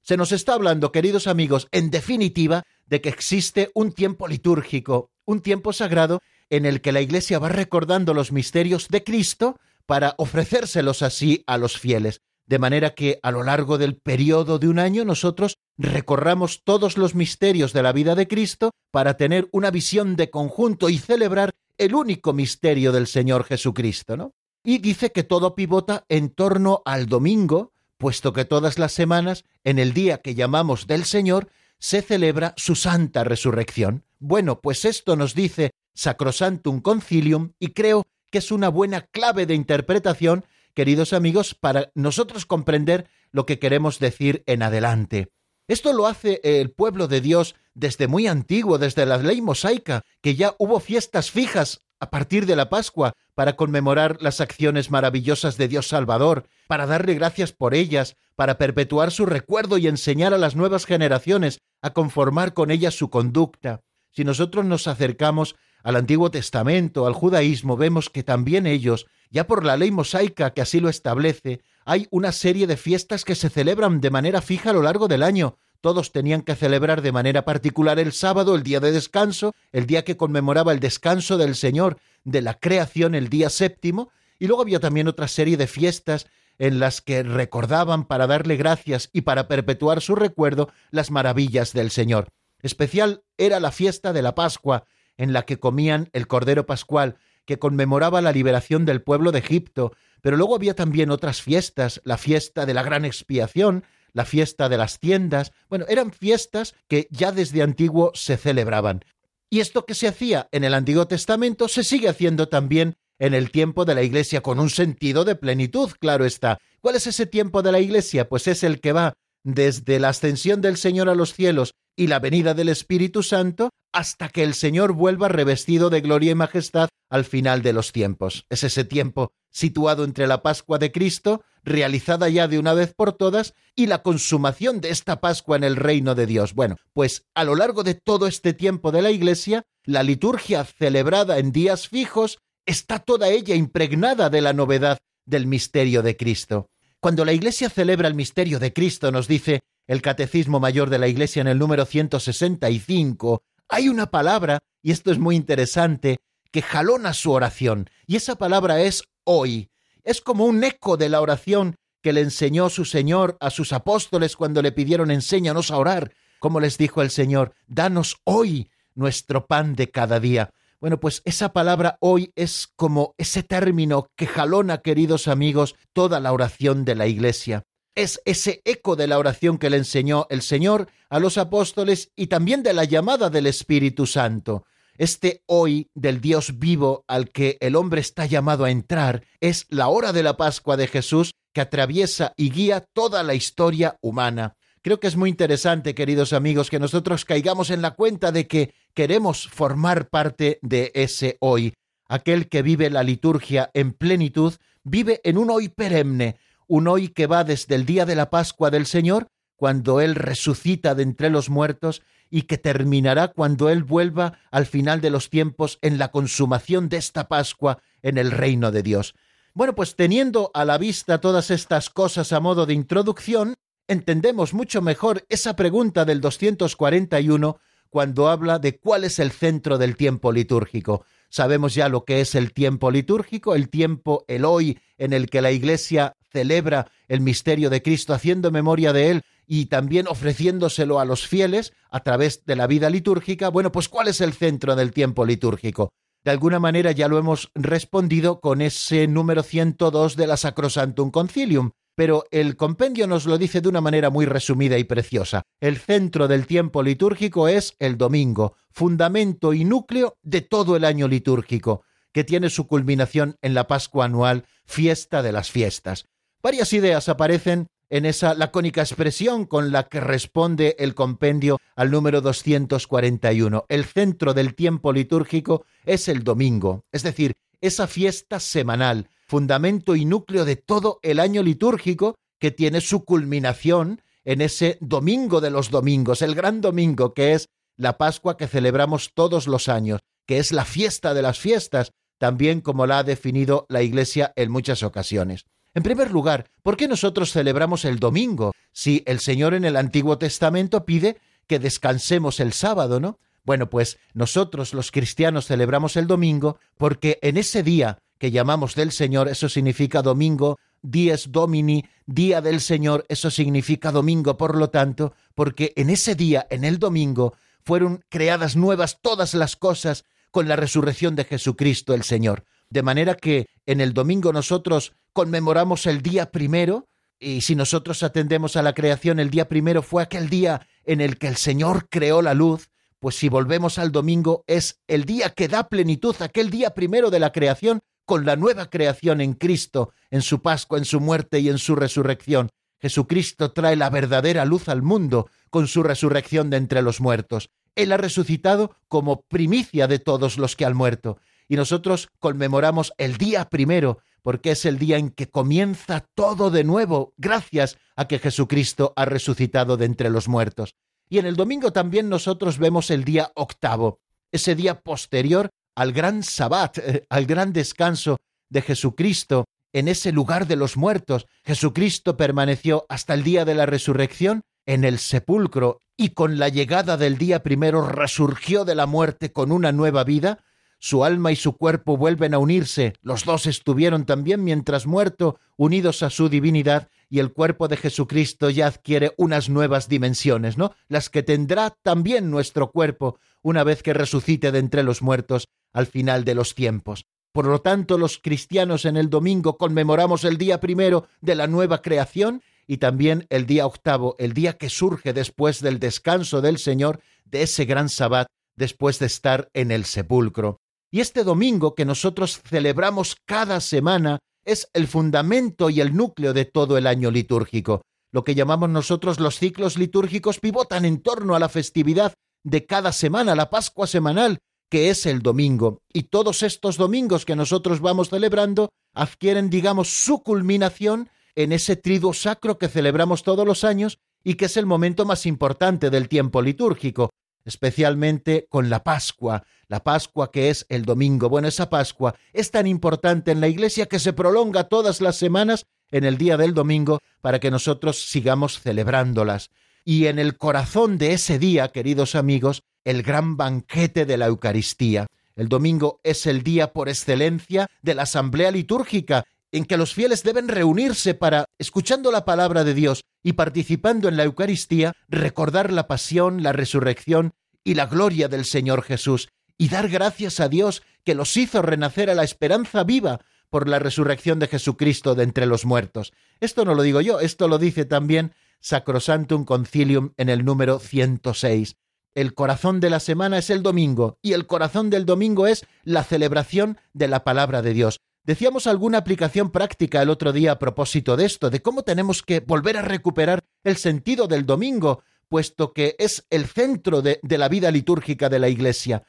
[0.05, 5.41] Se nos está hablando, queridos amigos, en definitiva, de que existe un tiempo litúrgico, un
[5.41, 11.01] tiempo sagrado en el que la Iglesia va recordando los misterios de Cristo para ofrecérselos
[11.01, 15.03] así a los fieles de manera que a lo largo del periodo de un año
[15.03, 20.29] nosotros recorramos todos los misterios de la vida de Cristo para tener una visión de
[20.29, 24.33] conjunto y celebrar el único misterio del Señor Jesucristo, ¿no?
[24.63, 29.79] Y dice que todo pivota en torno al domingo, puesto que todas las semanas, en
[29.79, 34.03] el día que llamamos del Señor, se celebra su santa resurrección.
[34.19, 39.55] Bueno, pues esto nos dice Sacrosantum Concilium y creo que es una buena clave de
[39.55, 45.29] interpretación queridos amigos, para nosotros comprender lo que queremos decir en adelante.
[45.67, 50.36] Esto lo hace el pueblo de Dios desde muy antiguo, desde la ley mosaica, que
[50.36, 55.67] ya hubo fiestas fijas a partir de la Pascua para conmemorar las acciones maravillosas de
[55.67, 60.55] Dios Salvador, para darle gracias por ellas, para perpetuar su recuerdo y enseñar a las
[60.55, 63.81] nuevas generaciones a conformar con ellas su conducta.
[64.12, 69.65] Si nosotros nos acercamos al Antiguo Testamento, al judaísmo, vemos que también ellos ya por
[69.65, 74.01] la ley mosaica que así lo establece, hay una serie de fiestas que se celebran
[74.01, 75.58] de manera fija a lo largo del año.
[75.85, 80.03] Todos tenían que celebrar de manera particular el sábado, el día de descanso, el día
[80.03, 84.79] que conmemoraba el descanso del Señor de la creación, el día séptimo, y luego había
[84.79, 86.25] también otra serie de fiestas
[86.57, 91.91] en las que recordaban para darle gracias y para perpetuar su recuerdo las maravillas del
[91.91, 92.29] Señor.
[92.63, 94.85] Especial era la fiesta de la Pascua,
[95.17, 99.91] en la que comían el Cordero Pascual, que conmemoraba la liberación del pueblo de Egipto,
[100.23, 103.83] pero luego había también otras fiestas, la fiesta de la gran expiación,
[104.15, 109.04] la fiesta de las tiendas, bueno, eran fiestas que ya desde antiguo se celebraban.
[109.49, 113.51] Y esto que se hacía en el Antiguo Testamento se sigue haciendo también en el
[113.51, 116.58] tiempo de la Iglesia con un sentido de plenitud, claro está.
[116.82, 118.28] ¿Cuál es ese tiempo de la Iglesia?
[118.28, 122.19] Pues es el que va desde la ascensión del Señor a los cielos y la
[122.19, 127.25] venida del Espíritu Santo hasta que el Señor vuelva revestido de gloria y majestad al
[127.25, 128.45] final de los tiempos.
[128.49, 133.13] Es ese tiempo situado entre la Pascua de Cristo, realizada ya de una vez por
[133.13, 136.53] todas, y la consumación de esta Pascua en el reino de Dios.
[136.53, 141.39] Bueno, pues a lo largo de todo este tiempo de la Iglesia, la liturgia celebrada
[141.39, 146.67] en días fijos está toda ella impregnada de la novedad del misterio de Cristo.
[146.99, 151.07] Cuando la Iglesia celebra el misterio de Cristo, nos dice el Catecismo Mayor de la
[151.07, 156.17] Iglesia en el número 165, hay una palabra, y esto es muy interesante,
[156.51, 159.69] que jalona su oración, y esa palabra es hoy.
[160.03, 164.35] Es como un eco de la oración que le enseñó su Señor a sus apóstoles
[164.35, 169.75] cuando le pidieron enséñanos a orar, como les dijo el Señor, danos hoy nuestro pan
[169.75, 170.51] de cada día.
[170.79, 176.31] Bueno, pues esa palabra hoy es como ese término que jalona, queridos amigos, toda la
[176.31, 180.89] oración de la Iglesia es ese eco de la oración que le enseñó el Señor
[181.09, 184.65] a los apóstoles y también de la llamada del Espíritu Santo.
[184.97, 189.89] Este hoy del Dios vivo al que el hombre está llamado a entrar es la
[189.89, 194.55] hora de la Pascua de Jesús que atraviesa y guía toda la historia humana.
[194.81, 198.73] Creo que es muy interesante, queridos amigos, que nosotros caigamos en la cuenta de que
[198.93, 201.73] queremos formar parte de ese hoy.
[202.08, 204.53] Aquel que vive la liturgia en plenitud
[204.84, 208.69] vive en un hoy perenne, un hoy que va desde el día de la Pascua
[208.69, 209.27] del Señor,
[209.58, 215.01] cuando Él resucita de entre los muertos, y que terminará cuando Él vuelva al final
[215.01, 219.15] de los tiempos en la consumación de esta Pascua en el reino de Dios.
[219.53, 223.55] Bueno, pues teniendo a la vista todas estas cosas a modo de introducción,
[223.88, 227.59] entendemos mucho mejor esa pregunta del 241
[227.89, 231.05] cuando habla de cuál es el centro del tiempo litúrgico.
[231.29, 235.41] Sabemos ya lo que es el tiempo litúrgico, el tiempo, el hoy, en el que
[235.41, 241.05] la Iglesia celebra el misterio de Cristo haciendo memoria de él y también ofreciéndoselo a
[241.05, 244.91] los fieles a través de la vida litúrgica, bueno, pues ¿cuál es el centro del
[244.91, 245.89] tiempo litúrgico?
[246.23, 251.69] De alguna manera ya lo hemos respondido con ese número 102 de la Sacrosantum Concilium,
[251.95, 255.43] pero el compendio nos lo dice de una manera muy resumida y preciosa.
[255.62, 261.08] El centro del tiempo litúrgico es el domingo, fundamento y núcleo de todo el año
[261.08, 266.05] litúrgico, que tiene su culminación en la Pascua anual, fiesta de las fiestas.
[266.41, 272.19] Varias ideas aparecen en esa lacónica expresión con la que responde el compendio al número
[272.19, 273.67] 241.
[273.69, 280.03] El centro del tiempo litúrgico es el domingo, es decir, esa fiesta semanal, fundamento y
[280.03, 285.69] núcleo de todo el año litúrgico que tiene su culminación en ese domingo de los
[285.69, 290.51] domingos, el gran domingo que es la Pascua que celebramos todos los años, que es
[290.51, 295.45] la fiesta de las fiestas, también como la ha definido la Iglesia en muchas ocasiones.
[295.75, 300.17] En primer lugar, ¿por qué nosotros celebramos el domingo si el Señor en el Antiguo
[300.17, 303.19] Testamento pide que descansemos el sábado, ¿no?
[303.43, 308.93] Bueno, pues nosotros los cristianos celebramos el domingo porque en ese día que llamamos del
[308.93, 315.13] Señor, eso significa domingo, dies domini, día del Señor, eso significa domingo, por lo tanto,
[315.35, 317.33] porque en ese día, en el domingo,
[317.65, 322.45] fueron creadas nuevas todas las cosas con la resurrección de Jesucristo el Señor.
[322.69, 326.88] De manera que en el domingo nosotros conmemoramos el día primero,
[327.19, 331.17] y si nosotros atendemos a la creación, el día primero fue aquel día en el
[331.17, 335.47] que el Señor creó la luz, pues si volvemos al domingo es el día que
[335.47, 340.21] da plenitud, aquel día primero de la creación, con la nueva creación en Cristo, en
[340.21, 342.49] su Pascua, en su muerte y en su resurrección.
[342.80, 347.49] Jesucristo trae la verdadera luz al mundo con su resurrección de entre los muertos.
[347.75, 351.17] Él ha resucitado como primicia de todos los que han muerto.
[351.47, 356.63] Y nosotros conmemoramos el día primero, porque es el día en que comienza todo de
[356.63, 360.75] nuevo, gracias a que Jesucristo ha resucitado de entre los muertos.
[361.10, 363.99] Y en el domingo también nosotros vemos el día octavo,
[364.31, 368.17] ese día posterior al gran sabbat, eh, al gran descanso
[368.49, 371.27] de Jesucristo en ese lugar de los muertos.
[371.43, 376.97] Jesucristo permaneció hasta el día de la resurrección en el sepulcro y con la llegada
[376.97, 380.39] del día primero resurgió de la muerte con una nueva vida.
[380.79, 382.93] Su alma y su cuerpo vuelven a unirse.
[383.01, 388.49] Los dos estuvieron también mientras muerto, unidos a su divinidad, y el cuerpo de Jesucristo
[388.49, 390.73] ya adquiere unas nuevas dimensiones, ¿no?
[390.88, 395.88] Las que tendrá también nuestro cuerpo una vez que resucite de entre los muertos al
[395.88, 397.05] final de los tiempos.
[397.31, 401.81] Por lo tanto, los cristianos en el domingo conmemoramos el día primero de la nueva
[401.81, 407.01] creación y también el día octavo, el día que surge después del descanso del Señor,
[407.25, 410.61] de ese gran sabbat, después de estar en el sepulcro.
[410.95, 416.45] Y este domingo que nosotros celebramos cada semana es el fundamento y el núcleo de
[416.45, 417.81] todo el año litúrgico.
[418.13, 422.13] Lo que llamamos nosotros los ciclos litúrgicos pivotan en torno a la festividad
[422.45, 424.38] de cada semana, la Pascua semanal,
[424.71, 425.79] que es el domingo.
[425.91, 432.13] Y todos estos domingos que nosotros vamos celebrando adquieren, digamos, su culminación en ese triduo
[432.13, 436.41] sacro que celebramos todos los años y que es el momento más importante del tiempo
[436.41, 437.10] litúrgico,
[437.45, 441.29] especialmente con la Pascua, la Pascua que es el domingo.
[441.29, 445.65] Bueno, esa Pascua es tan importante en la Iglesia que se prolonga todas las semanas
[445.91, 449.51] en el día del domingo para que nosotros sigamos celebrándolas.
[449.84, 455.08] Y en el corazón de ese día, queridos amigos, el gran banquete de la Eucaristía.
[455.36, 460.23] El domingo es el día por excelencia de la asamblea litúrgica, en que los fieles
[460.23, 465.87] deben reunirse para, escuchando la palabra de Dios y participando en la Eucaristía, recordar la
[465.87, 467.31] pasión, la resurrección
[467.63, 472.09] y la gloria del Señor Jesús, y dar gracias a Dios que los hizo renacer
[472.09, 476.11] a la esperanza viva por la resurrección de Jesucristo de entre los muertos.
[476.41, 481.77] Esto no lo digo yo, esto lo dice también Sacrosantum Concilium en el número 106.
[482.13, 486.03] El corazón de la semana es el domingo y el corazón del domingo es la
[486.03, 488.01] celebración de la palabra de Dios.
[488.25, 492.39] Decíamos alguna aplicación práctica el otro día a propósito de esto, de cómo tenemos que
[492.39, 497.49] volver a recuperar el sentido del domingo, puesto que es el centro de, de la
[497.49, 499.03] vida litúrgica de la Iglesia.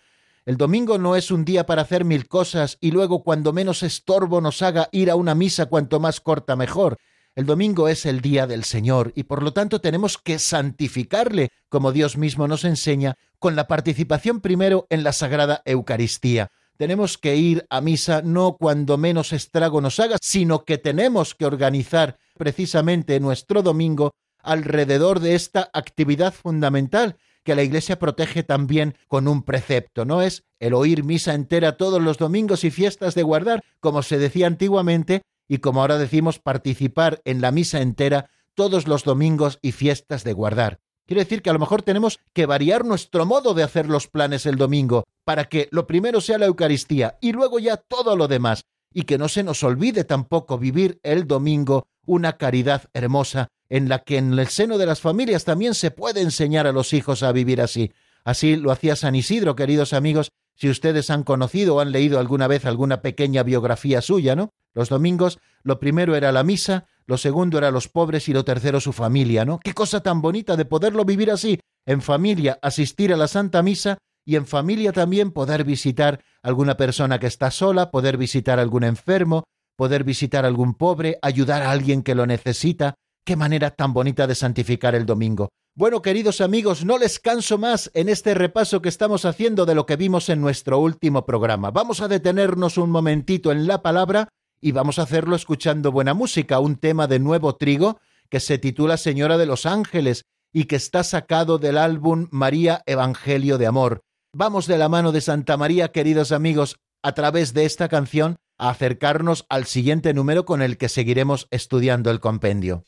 [0.45, 4.43] El domingo no es un día para hacer mil cosas y luego cuando menos estorbo
[4.43, 6.99] nos haga ir a una misa cuanto más corta mejor.
[7.35, 11.93] El domingo es el día del Señor y por lo tanto tenemos que santificarle, como
[11.93, 16.51] Dios mismo nos enseña, con la participación primero en la Sagrada Eucaristía.
[16.77, 21.47] Tenemos que ir a misa no cuando menos estrago nos haga, sino que tenemos que
[21.47, 24.13] organizar precisamente nuestro domingo
[24.43, 30.21] alrededor de esta actividad fundamental que la Iglesia protege también con un precepto, ¿no?
[30.21, 34.49] Es el oír misa entera todos los domingos y fiestas de guardar, como se decía
[34.49, 40.25] antiguamente, y como ahora decimos, participar en la misa entera todos los domingos y fiestas
[40.25, 40.81] de guardar.
[41.07, 44.45] Quiere decir que a lo mejor tenemos que variar nuestro modo de hacer los planes
[44.45, 48.63] el domingo, para que lo primero sea la Eucaristía y luego ya todo lo demás,
[48.95, 54.05] y que no se nos olvide tampoco vivir el domingo una caridad hermosa en la
[54.05, 57.33] que en el seno de las familias también se puede enseñar a los hijos a
[57.33, 57.91] vivir así.
[58.23, 62.47] Así lo hacía San Isidro, queridos amigos, si ustedes han conocido o han leído alguna
[62.47, 64.51] vez alguna pequeña biografía suya, ¿no?
[64.75, 68.79] Los domingos lo primero era la misa, lo segundo era los pobres y lo tercero
[68.79, 69.59] su familia, ¿no?
[69.59, 73.99] Qué cosa tan bonita de poderlo vivir así, en familia asistir a la Santa Misa
[74.27, 79.45] y en familia también poder visitar alguna persona que está sola, poder visitar algún enfermo,
[79.77, 82.97] poder visitar algún pobre, ayudar a alguien que lo necesita.
[83.25, 85.49] Qué manera tan bonita de santificar el domingo.
[85.77, 89.87] Bueno, queridos amigos, no les canso más en este repaso que estamos haciendo de lo
[89.87, 91.71] que vimos en nuestro último programa.
[91.71, 94.29] Vamos a detenernos un momentito en la palabra
[94.61, 98.97] y vamos a hacerlo escuchando buena música, un tema de nuevo trigo que se titula
[98.97, 104.06] Señora de los Ángeles y que está sacado del álbum María Evangelio de Amor.
[104.39, 108.69] Vamos de la mano de Santa María, queridos amigos, a través de esta canción a
[108.69, 112.85] acercarnos al siguiente número con el que seguiremos estudiando el compendio.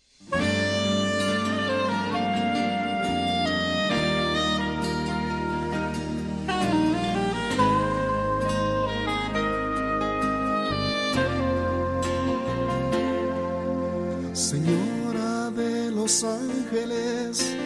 [14.34, 17.56] Señora de los ángeles,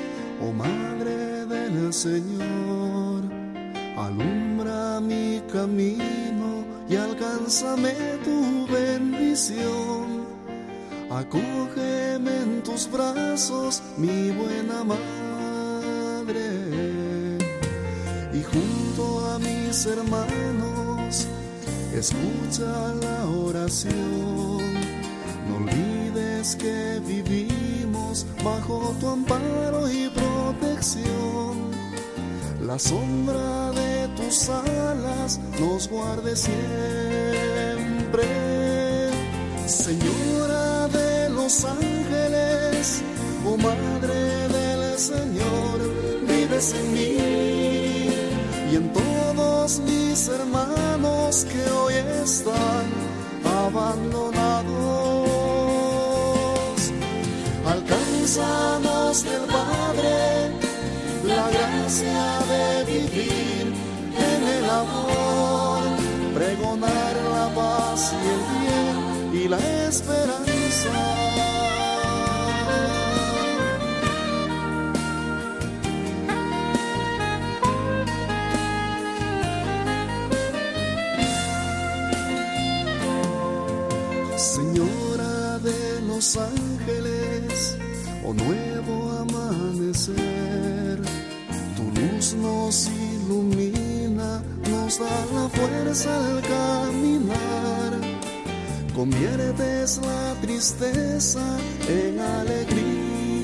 [0.40, 2.71] oh Madre del Señor,
[5.64, 7.92] y alcánzame
[8.24, 10.26] tu bendición.
[11.08, 14.98] Acógeme en tus brazos, mi buena madre,
[18.32, 21.28] y junto a mis hermanos,
[21.94, 24.58] escucha la oración.
[25.48, 31.31] No olvides que vivimos bajo tu amparo y protección
[32.72, 36.62] la sombra de tus alas nos guarde siempre.
[39.66, 43.02] Señora de los ángeles,
[43.44, 45.80] oh Madre del Señor,
[46.26, 47.16] vives en mí
[48.70, 52.86] y en todos mis hermanos que hoy están
[53.44, 54.40] abandonados.
[57.66, 60.32] Alcánzanos del Padre
[61.24, 62.31] la gracia
[86.22, 87.76] los ángeles,
[88.24, 91.00] oh nuevo amanecer
[91.96, 97.92] luz nos ilumina, nos da la fuerza al caminar.
[98.94, 101.44] Conviertes la tristeza
[101.88, 103.42] en alegría.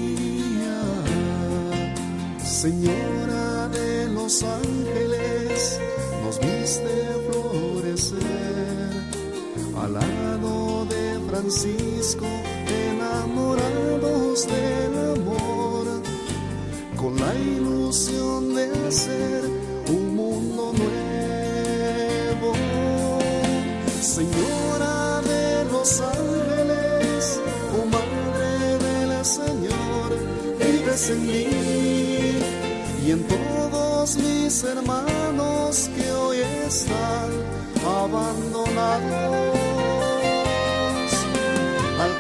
[2.45, 5.81] Señora de los ángeles,
[6.23, 6.95] nos viste
[7.27, 8.19] florecer.
[9.83, 12.27] Al lado de Francisco,
[13.39, 15.87] enamorados del amor
[16.97, 19.43] con la ilusión de hacer
[19.89, 22.53] un mundo nuevo.
[24.01, 27.41] Señora de los ángeles,
[27.75, 30.09] oh Madre del Señor,
[30.59, 31.47] vives en mí
[33.05, 37.31] y en todos mis hermanos que hoy están
[37.87, 39.58] abandonados.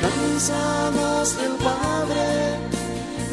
[0.03, 2.59] Alcanzamos el Padre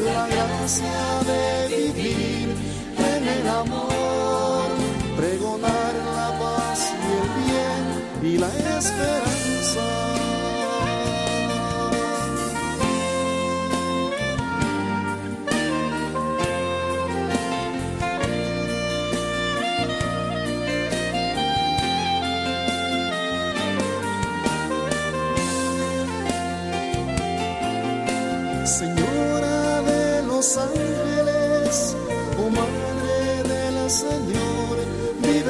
[0.04, 2.54] la gracia de vivir
[2.98, 4.68] en el amor,
[5.16, 9.45] pregonar la paz y el bien y la esperanza.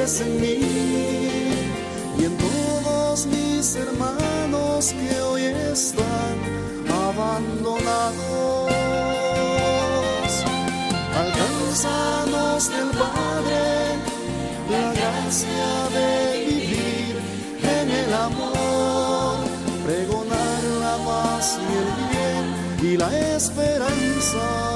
[0.07, 0.61] En mí
[2.17, 6.37] y en todos mis hermanos que hoy están
[6.89, 8.15] abandonados.
[11.13, 13.97] Alcanzanos del Padre
[14.71, 17.17] la gracia de vivir
[17.65, 19.39] en el amor,
[19.85, 24.76] pregonar la paz y el bien y la esperanza.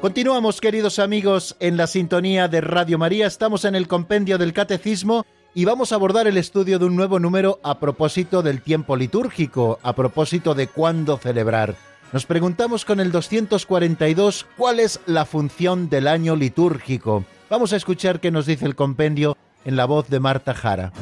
[0.00, 3.26] Continuamos, queridos amigos, en la sintonía de Radio María.
[3.26, 5.24] Estamos en el compendio del Catecismo
[5.54, 9.78] y vamos a abordar el estudio de un nuevo número a propósito del tiempo litúrgico,
[9.82, 11.76] a propósito de cuándo celebrar.
[12.12, 17.24] Nos preguntamos con el 242 cuál es la función del año litúrgico.
[17.48, 20.92] Vamos a escuchar qué nos dice el compendio en la voz de Marta Jara.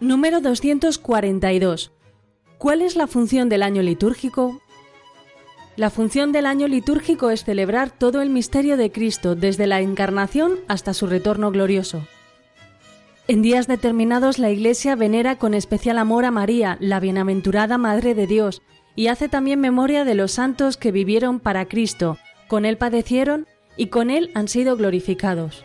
[0.00, 1.90] Número 242.
[2.56, 4.60] ¿Cuál es la función del año litúrgico?
[5.74, 10.60] La función del año litúrgico es celebrar todo el misterio de Cristo desde la encarnación
[10.68, 12.06] hasta su retorno glorioso.
[13.26, 18.28] En días determinados la Iglesia venera con especial amor a María, la bienaventurada Madre de
[18.28, 18.62] Dios,
[18.94, 23.88] y hace también memoria de los santos que vivieron para Cristo, con Él padecieron y
[23.88, 25.64] con Él han sido glorificados.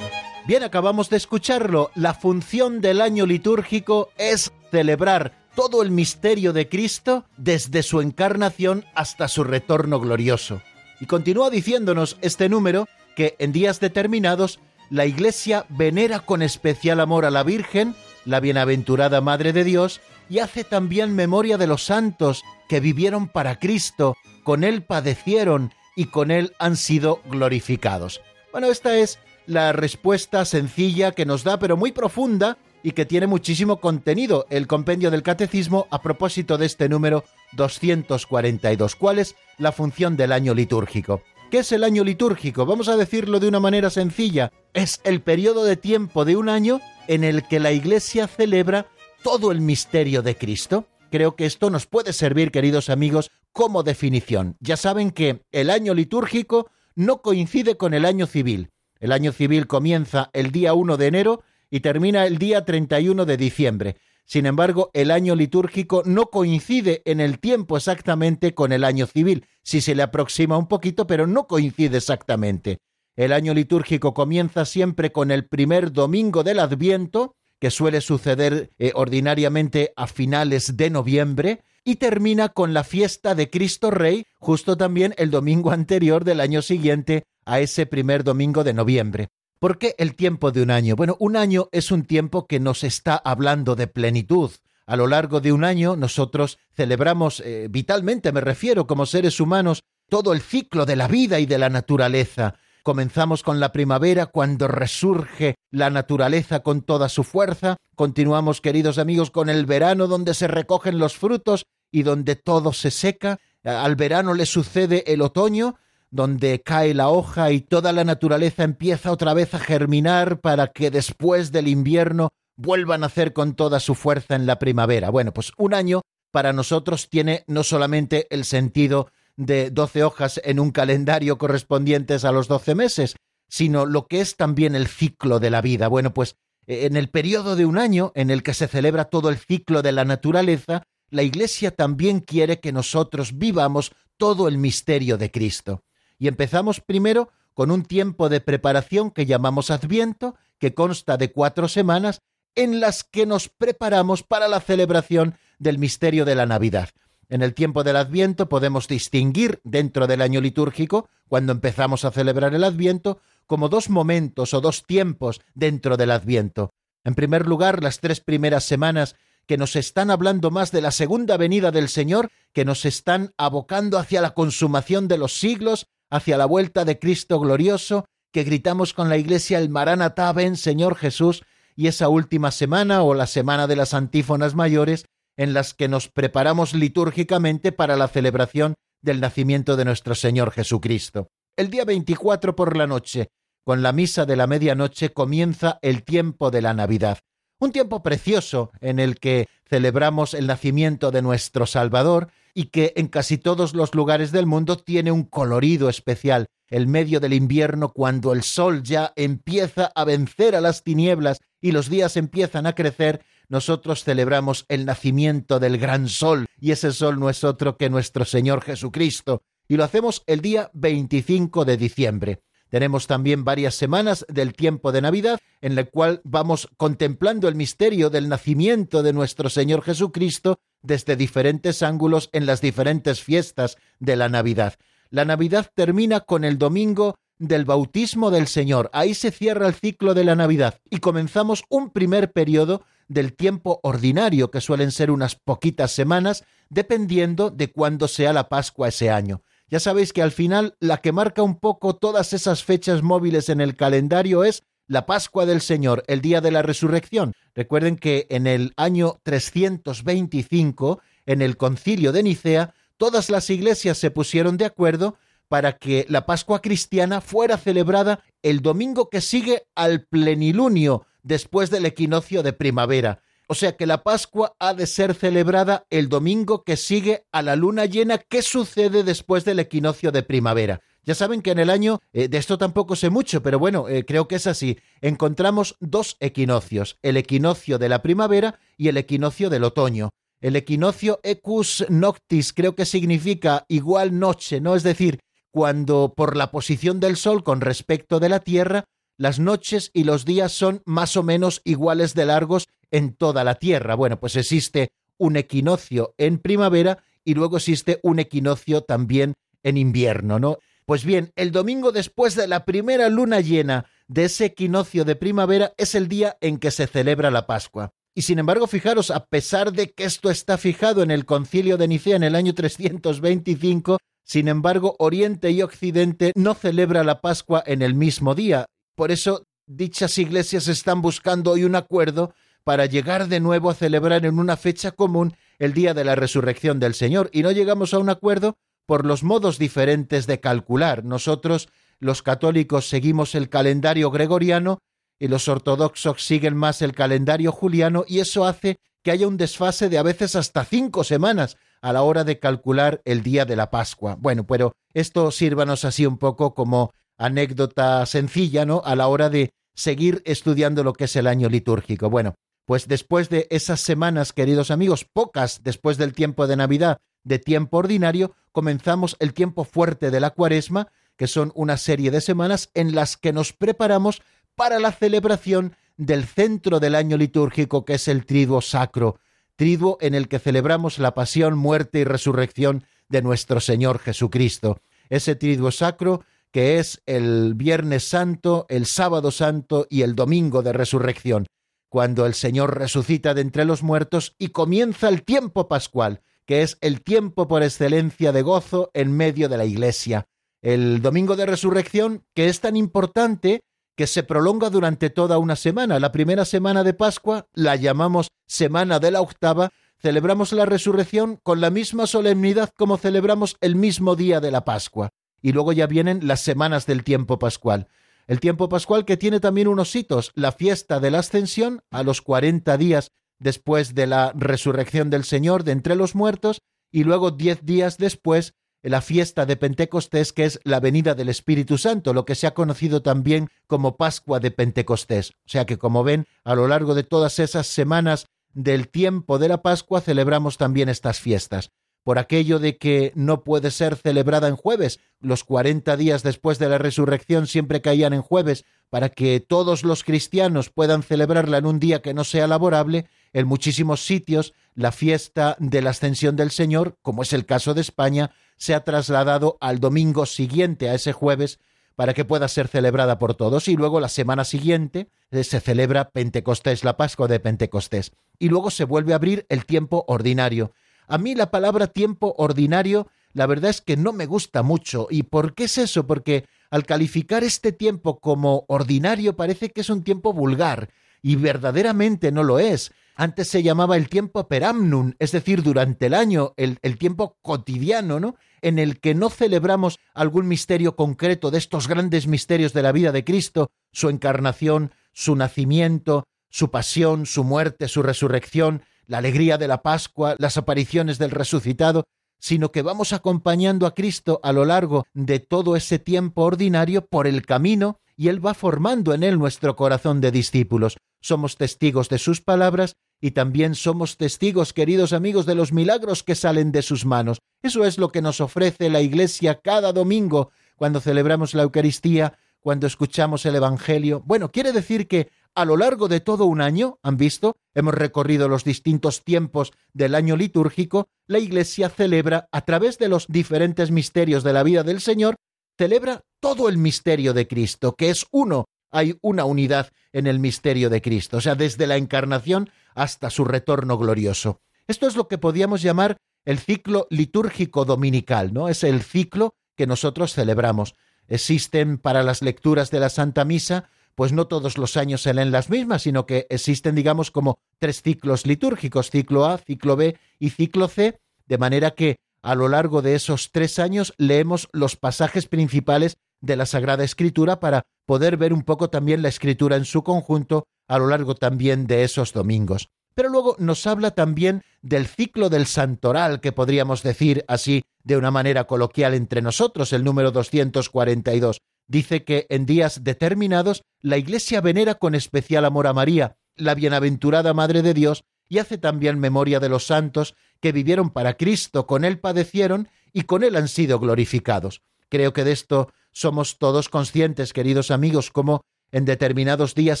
[0.46, 1.90] Bien, acabamos de escucharlo.
[1.96, 8.84] La función del año litúrgico es celebrar todo el misterio de Cristo desde su encarnación
[8.94, 10.62] hasta su retorno glorioso.
[11.00, 12.86] Y continúa diciéndonos este número
[13.16, 19.20] que en días determinados la Iglesia venera con especial amor a la Virgen, la bienaventurada
[19.20, 24.62] Madre de Dios, y hace también memoria de los santos que vivieron para Cristo, con
[24.62, 28.20] Él padecieron y con Él han sido glorificados.
[28.52, 33.26] Bueno, esta es la respuesta sencilla que nos da, pero muy profunda y que tiene
[33.26, 38.96] muchísimo contenido, el compendio del catecismo a propósito de este número 242.
[38.96, 41.22] ¿Cuál es la función del año litúrgico?
[41.50, 42.66] ¿Qué es el año litúrgico?
[42.66, 44.52] Vamos a decirlo de una manera sencilla.
[44.74, 48.86] Es el periodo de tiempo de un año en el que la Iglesia celebra
[49.22, 50.86] todo el misterio de Cristo.
[51.10, 54.56] Creo que esto nos puede servir, queridos amigos, como definición.
[54.60, 58.70] Ya saben que el año litúrgico no coincide con el año civil.
[59.06, 63.36] El año civil comienza el día 1 de enero y termina el día 31 de
[63.36, 63.96] diciembre.
[64.24, 69.46] Sin embargo, el año litúrgico no coincide en el tiempo exactamente con el año civil,
[69.62, 72.78] si se le aproxima un poquito, pero no coincide exactamente.
[73.14, 78.90] El año litúrgico comienza siempre con el primer domingo del Adviento, que suele suceder eh,
[78.96, 85.14] ordinariamente a finales de noviembre, y termina con la fiesta de Cristo Rey, justo también
[85.16, 89.28] el domingo anterior del año siguiente a ese primer domingo de noviembre.
[89.60, 90.96] ¿Por qué el tiempo de un año?
[90.96, 94.50] Bueno, un año es un tiempo que nos está hablando de plenitud.
[94.84, 99.82] A lo largo de un año nosotros celebramos, eh, vitalmente me refiero, como seres humanos,
[100.08, 102.56] todo el ciclo de la vida y de la naturaleza.
[102.82, 107.78] Comenzamos con la primavera cuando resurge la naturaleza con toda su fuerza.
[107.96, 112.90] Continuamos, queridos amigos, con el verano donde se recogen los frutos y donde todo se
[112.90, 113.38] seca.
[113.64, 115.76] Al verano le sucede el otoño,
[116.10, 120.90] donde cae la hoja y toda la naturaleza empieza otra vez a germinar para que
[120.90, 125.10] después del invierno vuelva a nacer con toda su fuerza en la primavera.
[125.10, 130.60] Bueno, pues un año para nosotros tiene no solamente el sentido de doce hojas en
[130.60, 133.16] un calendario correspondientes a los doce meses,
[133.48, 135.88] sino lo que es también el ciclo de la vida.
[135.88, 139.36] Bueno, pues en el periodo de un año en el que se celebra todo el
[139.36, 145.30] ciclo de la naturaleza, la Iglesia también quiere que nosotros vivamos todo el misterio de
[145.30, 145.84] Cristo.
[146.18, 151.68] Y empezamos primero con un tiempo de preparación que llamamos Adviento, que consta de cuatro
[151.68, 152.20] semanas
[152.54, 156.90] en las que nos preparamos para la celebración del misterio de la Navidad.
[157.28, 162.54] En el tiempo del Adviento podemos distinguir dentro del año litúrgico, cuando empezamos a celebrar
[162.54, 166.72] el Adviento, como dos momentos o dos tiempos dentro del Adviento.
[167.04, 169.16] En primer lugar, las tres primeras semanas
[169.46, 173.98] que nos están hablando más de la segunda venida del Señor, que nos están abocando
[173.98, 179.08] hacia la consumación de los siglos, hacia la vuelta de Cristo glorioso, que gritamos con
[179.08, 181.42] la iglesia el Maranatá, ven Señor Jesús,
[181.74, 186.08] y esa última semana o la semana de las antífonas mayores, en las que nos
[186.08, 191.28] preparamos litúrgicamente para la celebración del nacimiento de nuestro Señor Jesucristo.
[191.56, 193.28] El día 24 por la noche,
[193.64, 197.18] con la misa de la medianoche, comienza el tiempo de la Navidad.
[197.58, 203.08] Un tiempo precioso en el que celebramos el nacimiento de nuestro Salvador y que en
[203.08, 206.48] casi todos los lugares del mundo tiene un colorido especial.
[206.68, 211.72] El medio del invierno, cuando el sol ya empieza a vencer a las tinieblas y
[211.72, 217.18] los días empiezan a crecer, nosotros celebramos el nacimiento del gran sol, y ese sol
[217.18, 222.42] no es otro que nuestro Señor Jesucristo, y lo hacemos el día 25 de diciembre.
[222.68, 228.10] Tenemos también varias semanas del tiempo de Navidad en el cual vamos contemplando el misterio
[228.10, 234.28] del nacimiento de nuestro Señor Jesucristo desde diferentes ángulos en las diferentes fiestas de la
[234.28, 234.74] Navidad.
[235.10, 238.90] La Navidad termina con el domingo del bautismo del Señor.
[238.92, 243.78] Ahí se cierra el ciclo de la Navidad y comenzamos un primer periodo del tiempo
[243.82, 249.42] ordinario, que suelen ser unas poquitas semanas, dependiendo de cuándo sea la Pascua ese año.
[249.68, 253.60] Ya sabéis que al final la que marca un poco todas esas fechas móviles en
[253.60, 257.32] el calendario es la Pascua del Señor, el día de la resurrección.
[257.54, 264.12] Recuerden que en el año 325, en el concilio de Nicea, todas las iglesias se
[264.12, 265.16] pusieron de acuerdo
[265.48, 271.86] para que la Pascua cristiana fuera celebrada el domingo que sigue al plenilunio después del
[271.86, 273.20] equinoccio de primavera.
[273.48, 277.54] O sea que la Pascua ha de ser celebrada el domingo que sigue a la
[277.54, 280.80] luna llena que sucede después del equinoccio de primavera.
[281.04, 284.04] Ya saben que en el año, eh, de esto tampoco sé mucho, pero bueno, eh,
[284.04, 289.48] creo que es así, encontramos dos equinoccios, el equinoccio de la primavera y el equinoccio
[289.48, 290.10] del otoño.
[290.40, 294.74] El equinoccio ecus noctis creo que significa igual noche, ¿no?
[294.74, 295.20] Es decir,
[295.52, 298.84] cuando por la posición del Sol con respecto de la Tierra,
[299.16, 303.56] las noches y los días son más o menos iguales de largos en toda la
[303.56, 303.94] Tierra.
[303.94, 310.38] Bueno, pues existe un equinoccio en primavera y luego existe un equinoccio también en invierno,
[310.38, 310.58] ¿no?
[310.84, 315.72] Pues bien, el domingo después de la primera luna llena de ese equinoccio de primavera
[315.76, 317.92] es el día en que se celebra la Pascua.
[318.14, 321.88] Y sin embargo, fijaros, a pesar de que esto está fijado en el concilio de
[321.88, 327.82] Nicea en el año 325, sin embargo, Oriente y Occidente no celebra la Pascua en
[327.82, 328.66] el mismo día.
[328.96, 332.32] Por eso, dichas iglesias están buscando hoy un acuerdo
[332.64, 336.80] para llegar de nuevo a celebrar en una fecha común el día de la resurrección
[336.80, 337.28] del Señor.
[337.32, 341.04] Y no llegamos a un acuerdo por los modos diferentes de calcular.
[341.04, 341.68] Nosotros,
[342.00, 344.78] los católicos, seguimos el calendario gregoriano
[345.18, 349.90] y los ortodoxos siguen más el calendario juliano y eso hace que haya un desfase
[349.90, 353.70] de a veces hasta cinco semanas a la hora de calcular el día de la
[353.70, 354.16] Pascua.
[354.18, 358.82] Bueno, pero esto sírvanos así un poco como anécdota sencilla, ¿no?
[358.84, 362.10] A la hora de seguir estudiando lo que es el año litúrgico.
[362.10, 367.38] Bueno, pues después de esas semanas, queridos amigos, pocas después del tiempo de Navidad, de
[367.38, 372.70] tiempo ordinario, comenzamos el tiempo fuerte de la cuaresma, que son una serie de semanas
[372.74, 374.22] en las que nos preparamos
[374.54, 379.18] para la celebración del centro del año litúrgico, que es el triduo sacro,
[379.56, 384.80] triduo en el que celebramos la pasión, muerte y resurrección de nuestro Señor Jesucristo.
[385.08, 386.24] Ese triduo sacro
[386.56, 391.44] que es el Viernes Santo, el Sábado Santo y el Domingo de Resurrección,
[391.90, 396.78] cuando el Señor resucita de entre los muertos y comienza el tiempo pascual, que es
[396.80, 400.28] el tiempo por excelencia de gozo en medio de la Iglesia.
[400.62, 403.60] El domingo de resurrección, que es tan importante
[403.94, 406.00] que se prolonga durante toda una semana.
[406.00, 411.60] La primera semana de Pascua la llamamos Semana de la Octava, celebramos la resurrección con
[411.60, 415.10] la misma solemnidad como celebramos el mismo día de la Pascua.
[415.46, 417.86] Y luego ya vienen las semanas del tiempo pascual.
[418.26, 422.20] El tiempo pascual que tiene también unos hitos, la fiesta de la ascensión a los
[422.20, 427.64] cuarenta días después de la resurrección del Señor de entre los muertos, y luego diez
[427.64, 432.34] días después la fiesta de Pentecostés, que es la venida del Espíritu Santo, lo que
[432.34, 435.30] se ha conocido también como Pascua de Pentecostés.
[435.30, 439.46] O sea que, como ven, a lo largo de todas esas semanas del tiempo de
[439.46, 441.70] la Pascua celebramos también estas fiestas.
[442.06, 446.68] Por aquello de que no puede ser celebrada en jueves, los cuarenta días después de
[446.68, 451.80] la resurrección siempre caían en jueves, para que todos los cristianos puedan celebrarla en un
[451.80, 456.96] día que no sea laborable, en muchísimos sitios la fiesta de la ascensión del Señor,
[457.02, 461.58] como es el caso de España, se ha trasladado al domingo siguiente a ese jueves
[461.96, 463.66] para que pueda ser celebrada por todos.
[463.66, 468.12] Y luego la semana siguiente eh, se celebra Pentecostés, la Pascua de Pentecostés.
[468.38, 470.72] Y luego se vuelve a abrir el tiempo ordinario.
[471.06, 475.08] A mí la palabra tiempo ordinario la verdad es que no me gusta mucho.
[475.10, 476.06] ¿Y por qué es eso?
[476.06, 480.88] Porque al calificar este tiempo como ordinario parece que es un tiempo vulgar
[481.20, 482.92] y verdaderamente no lo es.
[483.14, 488.20] Antes se llamaba el tiempo peramnum, es decir, durante el año, el, el, tiempo cotidiano,
[488.20, 488.36] ¿no?
[488.62, 493.12] En el que no celebramos algún misterio concreto de estos grandes misterios de la vida
[493.12, 499.68] de Cristo, su encarnación, su nacimiento, su pasión, su muerte, su resurrección, la alegría de
[499.68, 502.04] la Pascua, las apariciones del resucitado,
[502.38, 507.26] sino que vamos acompañando a Cristo a lo largo de todo ese tiempo ordinario por
[507.26, 510.96] el camino y Él va formando en Él nuestro corazón de discípulos.
[511.20, 516.34] Somos testigos de sus palabras y también somos testigos, queridos amigos, de los milagros que
[516.34, 517.38] salen de sus manos.
[517.62, 522.86] Eso es lo que nos ofrece la Iglesia cada domingo cuando celebramos la Eucaristía, cuando
[522.86, 524.22] escuchamos el Evangelio.
[524.26, 527.56] Bueno, quiere decir que a lo largo de todo un año, ¿han visto?
[527.74, 533.26] Hemos recorrido los distintos tiempos del año litúrgico, la Iglesia celebra, a través de los
[533.26, 535.36] diferentes misterios de la vida del Señor,
[535.78, 540.90] celebra todo el misterio de Cristo, que es uno, hay una unidad en el misterio
[540.90, 544.60] de Cristo, o sea, desde la encarnación hasta su retorno glorioso.
[544.86, 548.68] Esto es lo que podríamos llamar el ciclo litúrgico dominical, ¿no?
[548.68, 550.94] Es el ciclo que nosotros celebramos.
[551.28, 555.52] Existen para las lecturas de la Santa Misa, pues no todos los años se leen
[555.52, 560.50] las mismas, sino que existen, digamos, como tres ciclos litúrgicos, ciclo A, ciclo B y
[560.50, 565.46] ciclo C, de manera que a lo largo de esos tres años leemos los pasajes
[565.46, 570.02] principales de la Sagrada Escritura para poder ver un poco también la Escritura en su
[570.02, 572.88] conjunto a lo largo también de esos domingos.
[573.14, 578.30] Pero luego nos habla también del ciclo del santoral, que podríamos decir así de una
[578.30, 581.60] manera coloquial entre nosotros, el número 242.
[581.88, 587.54] Dice que en días determinados la Iglesia venera con especial amor a María, la bienaventurada
[587.54, 592.04] Madre de Dios, y hace también memoria de los santos que vivieron para Cristo, con
[592.04, 594.82] Él padecieron y con Él han sido glorificados.
[595.08, 598.62] Creo que de esto somos todos conscientes, queridos amigos, como
[598.92, 600.00] en determinados días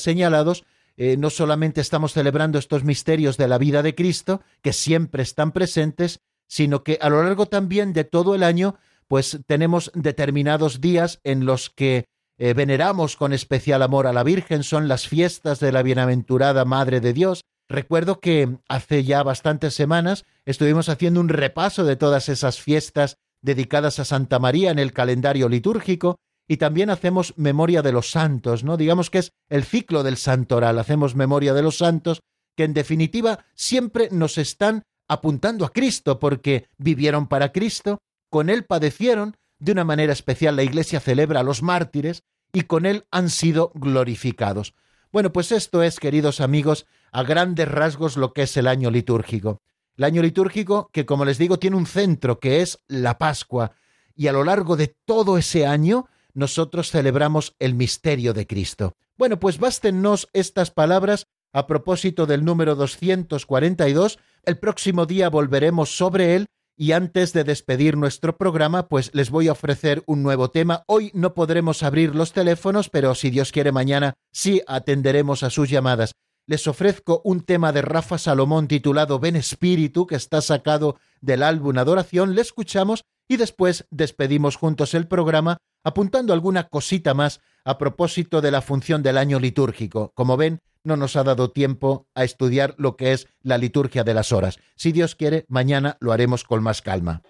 [0.00, 0.64] señalados
[0.96, 5.52] eh, no solamente estamos celebrando estos misterios de la vida de Cristo, que siempre están
[5.52, 8.76] presentes, sino que a lo largo también de todo el año,
[9.08, 12.04] pues tenemos determinados días en los que
[12.38, 17.00] eh, veneramos con especial amor a la Virgen, son las fiestas de la bienaventurada Madre
[17.00, 22.60] de Dios, Recuerdo que hace ya bastantes semanas estuvimos haciendo un repaso de todas esas
[22.60, 26.16] fiestas dedicadas a Santa María en el calendario litúrgico
[26.48, 28.76] y también hacemos memoria de los santos, ¿no?
[28.76, 32.20] Digamos que es el ciclo del santoral, hacemos memoria de los santos
[32.56, 37.98] que en definitiva siempre nos están apuntando a Cristo porque vivieron para Cristo,
[38.30, 42.22] con Él padecieron, de una manera especial la Iglesia celebra a los mártires
[42.52, 44.74] y con Él han sido glorificados.
[45.12, 49.62] Bueno, pues esto es, queridos amigos, a grandes rasgos lo que es el año litúrgico.
[49.96, 53.72] El año litúrgico que, como les digo, tiene un centro que es la Pascua,
[54.14, 58.94] y a lo largo de todo ese año nosotros celebramos el misterio de Cristo.
[59.16, 64.18] Bueno, pues bástennos estas palabras a propósito del número 242.
[64.44, 66.46] El próximo día volveremos sobre él
[66.76, 70.84] y antes de despedir nuestro programa, pues les voy a ofrecer un nuevo tema.
[70.86, 75.70] Hoy no podremos abrir los teléfonos, pero si Dios quiere mañana sí atenderemos a sus
[75.70, 76.12] llamadas.
[76.46, 81.76] Les ofrezco un tema de Rafa Salomón titulado Ven Espíritu, que está sacado del álbum
[81.78, 82.34] Adoración.
[82.34, 88.50] Le escuchamos y después despedimos juntos el programa apuntando alguna cosita más a propósito de
[88.50, 90.12] la función del año litúrgico.
[90.14, 94.14] Como ven, no nos ha dado tiempo a estudiar lo que es la liturgia de
[94.14, 94.58] las horas.
[94.76, 97.22] Si Dios quiere, mañana lo haremos con más calma.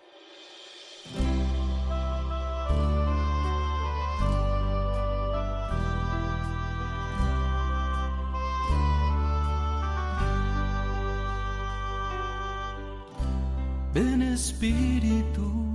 [13.94, 15.66] Ven Espíritu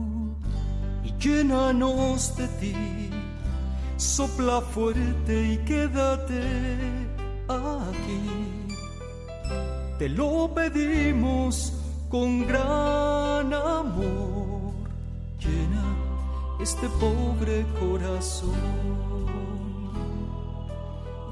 [1.21, 3.09] llénanos de ti,
[3.97, 7.10] sopla fuerte y quédate
[7.55, 8.21] aquí.
[9.97, 11.73] Te lo pedimos
[12.09, 14.73] con gran amor,
[15.39, 15.95] llena
[16.59, 18.91] este pobre corazón.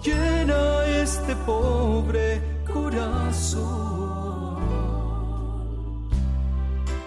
[0.03, 2.41] Llena este pobre
[2.71, 4.59] corazón.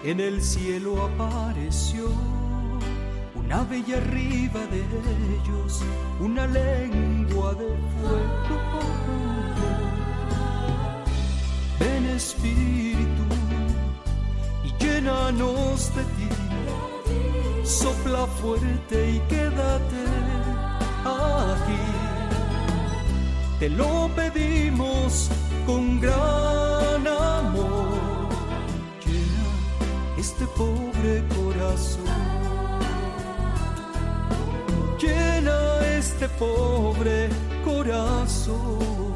[0.03, 2.09] En el cielo apareció
[3.47, 4.79] nave y arriba de
[5.35, 5.81] ellos
[6.19, 8.79] una lengua de fuego.
[11.79, 13.23] Ven Espíritu
[14.63, 16.29] y llénanos de ti,
[17.65, 20.03] sopla fuerte y quédate
[21.03, 21.83] aquí.
[23.59, 25.29] Te lo pedimos
[25.65, 28.29] con gran amor,
[29.05, 32.42] llena este pobre corazón
[35.03, 37.29] llena este pobre
[37.65, 39.13] corazón.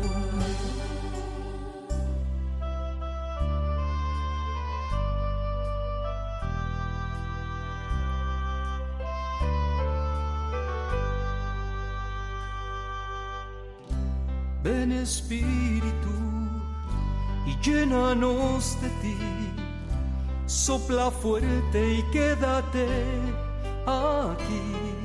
[14.64, 16.16] Ven Espíritu
[17.46, 19.18] y llénanos de ti,
[20.46, 22.88] sopla fuerte y quédate
[23.86, 24.97] aquí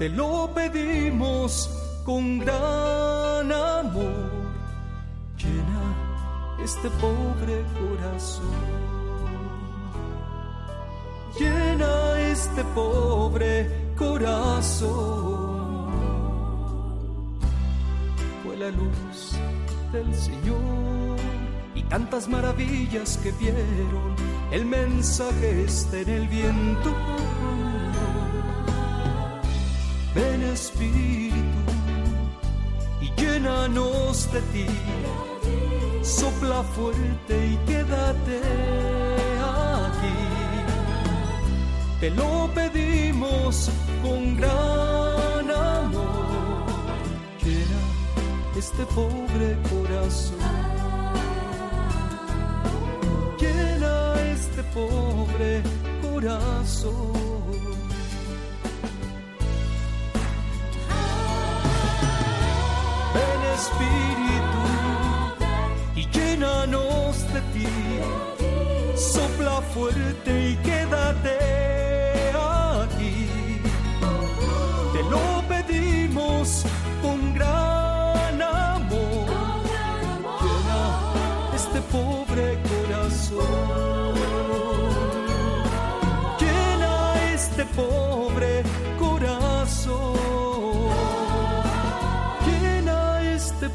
[0.00, 1.68] te lo pedimos
[2.06, 4.30] con gran amor.
[5.36, 8.46] Llena este pobre corazón.
[11.38, 15.90] Llena este pobre corazón.
[18.42, 19.36] Fue la luz
[19.92, 21.18] del Señor
[21.74, 24.16] y tantas maravillas que vieron.
[24.50, 26.90] El mensaje está en el viento
[30.52, 31.36] Espíritu
[33.00, 34.66] y llénanos de ti.
[36.02, 38.40] Sopla fuerte y quédate
[39.38, 40.18] aquí.
[42.00, 43.70] Te lo pedimos
[44.02, 46.66] con gran amor.
[47.44, 47.80] Llena
[48.56, 50.38] este pobre corazón.
[53.38, 55.62] Llena este pobre
[56.02, 57.79] corazón.
[63.60, 64.62] Espíritu
[65.94, 67.68] y llénanos de ti.
[68.96, 71.36] Sopla fuerte y quédate
[72.32, 73.28] aquí.
[74.94, 76.64] Te lo pedimos
[77.02, 79.28] con gran amor.
[80.42, 80.80] Llena
[81.54, 84.14] este pobre corazón.
[86.40, 86.94] Llena
[87.34, 88.49] este pobre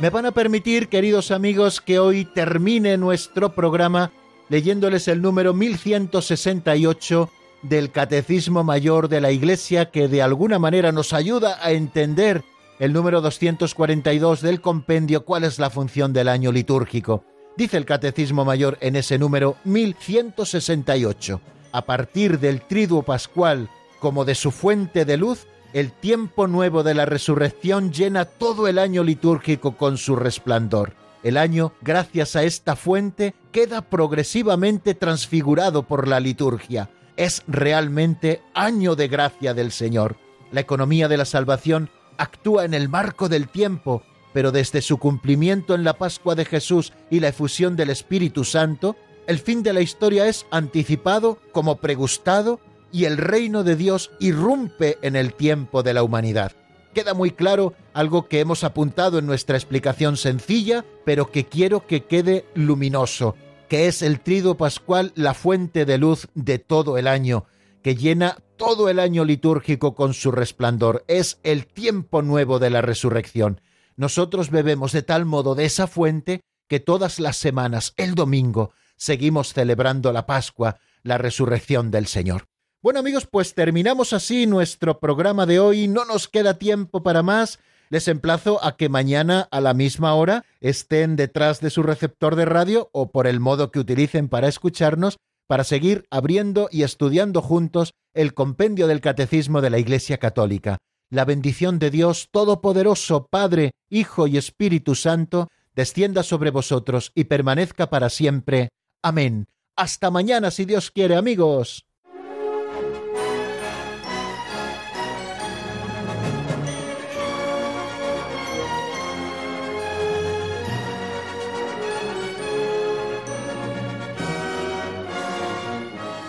[0.00, 4.10] Me van a permitir, queridos amigos, que hoy termine nuestro programa
[4.48, 7.28] leyéndoles el número 1168
[7.60, 12.42] del Catecismo Mayor de la Iglesia que de alguna manera nos ayuda a entender
[12.78, 17.22] el número 242 del compendio cuál es la función del año litúrgico.
[17.58, 21.42] Dice el Catecismo Mayor en ese número 1168.
[21.72, 26.94] A partir del triduo pascual como de su fuente de luz, el tiempo nuevo de
[26.94, 30.94] la resurrección llena todo el año litúrgico con su resplandor.
[31.22, 36.90] El año, gracias a esta fuente, queda progresivamente transfigurado por la liturgia.
[37.16, 40.16] Es realmente año de gracia del Señor.
[40.50, 44.02] La economía de la salvación actúa en el marco del tiempo,
[44.32, 48.96] pero desde su cumplimiento en la Pascua de Jesús y la efusión del Espíritu Santo,
[49.26, 52.60] el fin de la historia es anticipado como pregustado
[52.92, 56.52] y el reino de Dios irrumpe en el tiempo de la humanidad.
[56.94, 62.04] Queda muy claro algo que hemos apuntado en nuestra explicación sencilla, pero que quiero que
[62.04, 63.36] quede luminoso,
[63.68, 67.44] que es el trido pascual la fuente de luz de todo el año,
[67.82, 71.04] que llena todo el año litúrgico con su resplandor.
[71.06, 73.60] Es el tiempo nuevo de la resurrección.
[73.96, 79.52] Nosotros bebemos de tal modo de esa fuente que todas las semanas, el domingo, seguimos
[79.52, 82.49] celebrando la Pascua, la resurrección del Señor.
[82.82, 85.86] Bueno amigos, pues terminamos así nuestro programa de hoy.
[85.86, 87.58] No nos queda tiempo para más.
[87.90, 92.46] Les emplazo a que mañana a la misma hora estén detrás de su receptor de
[92.46, 97.92] radio o por el modo que utilicen para escucharnos para seguir abriendo y estudiando juntos
[98.14, 100.78] el compendio del Catecismo de la Iglesia Católica.
[101.10, 107.90] La bendición de Dios Todopoderoso, Padre, Hijo y Espíritu Santo, descienda sobre vosotros y permanezca
[107.90, 108.70] para siempre.
[109.02, 109.48] Amén.
[109.76, 111.84] Hasta mañana, si Dios quiere, amigos.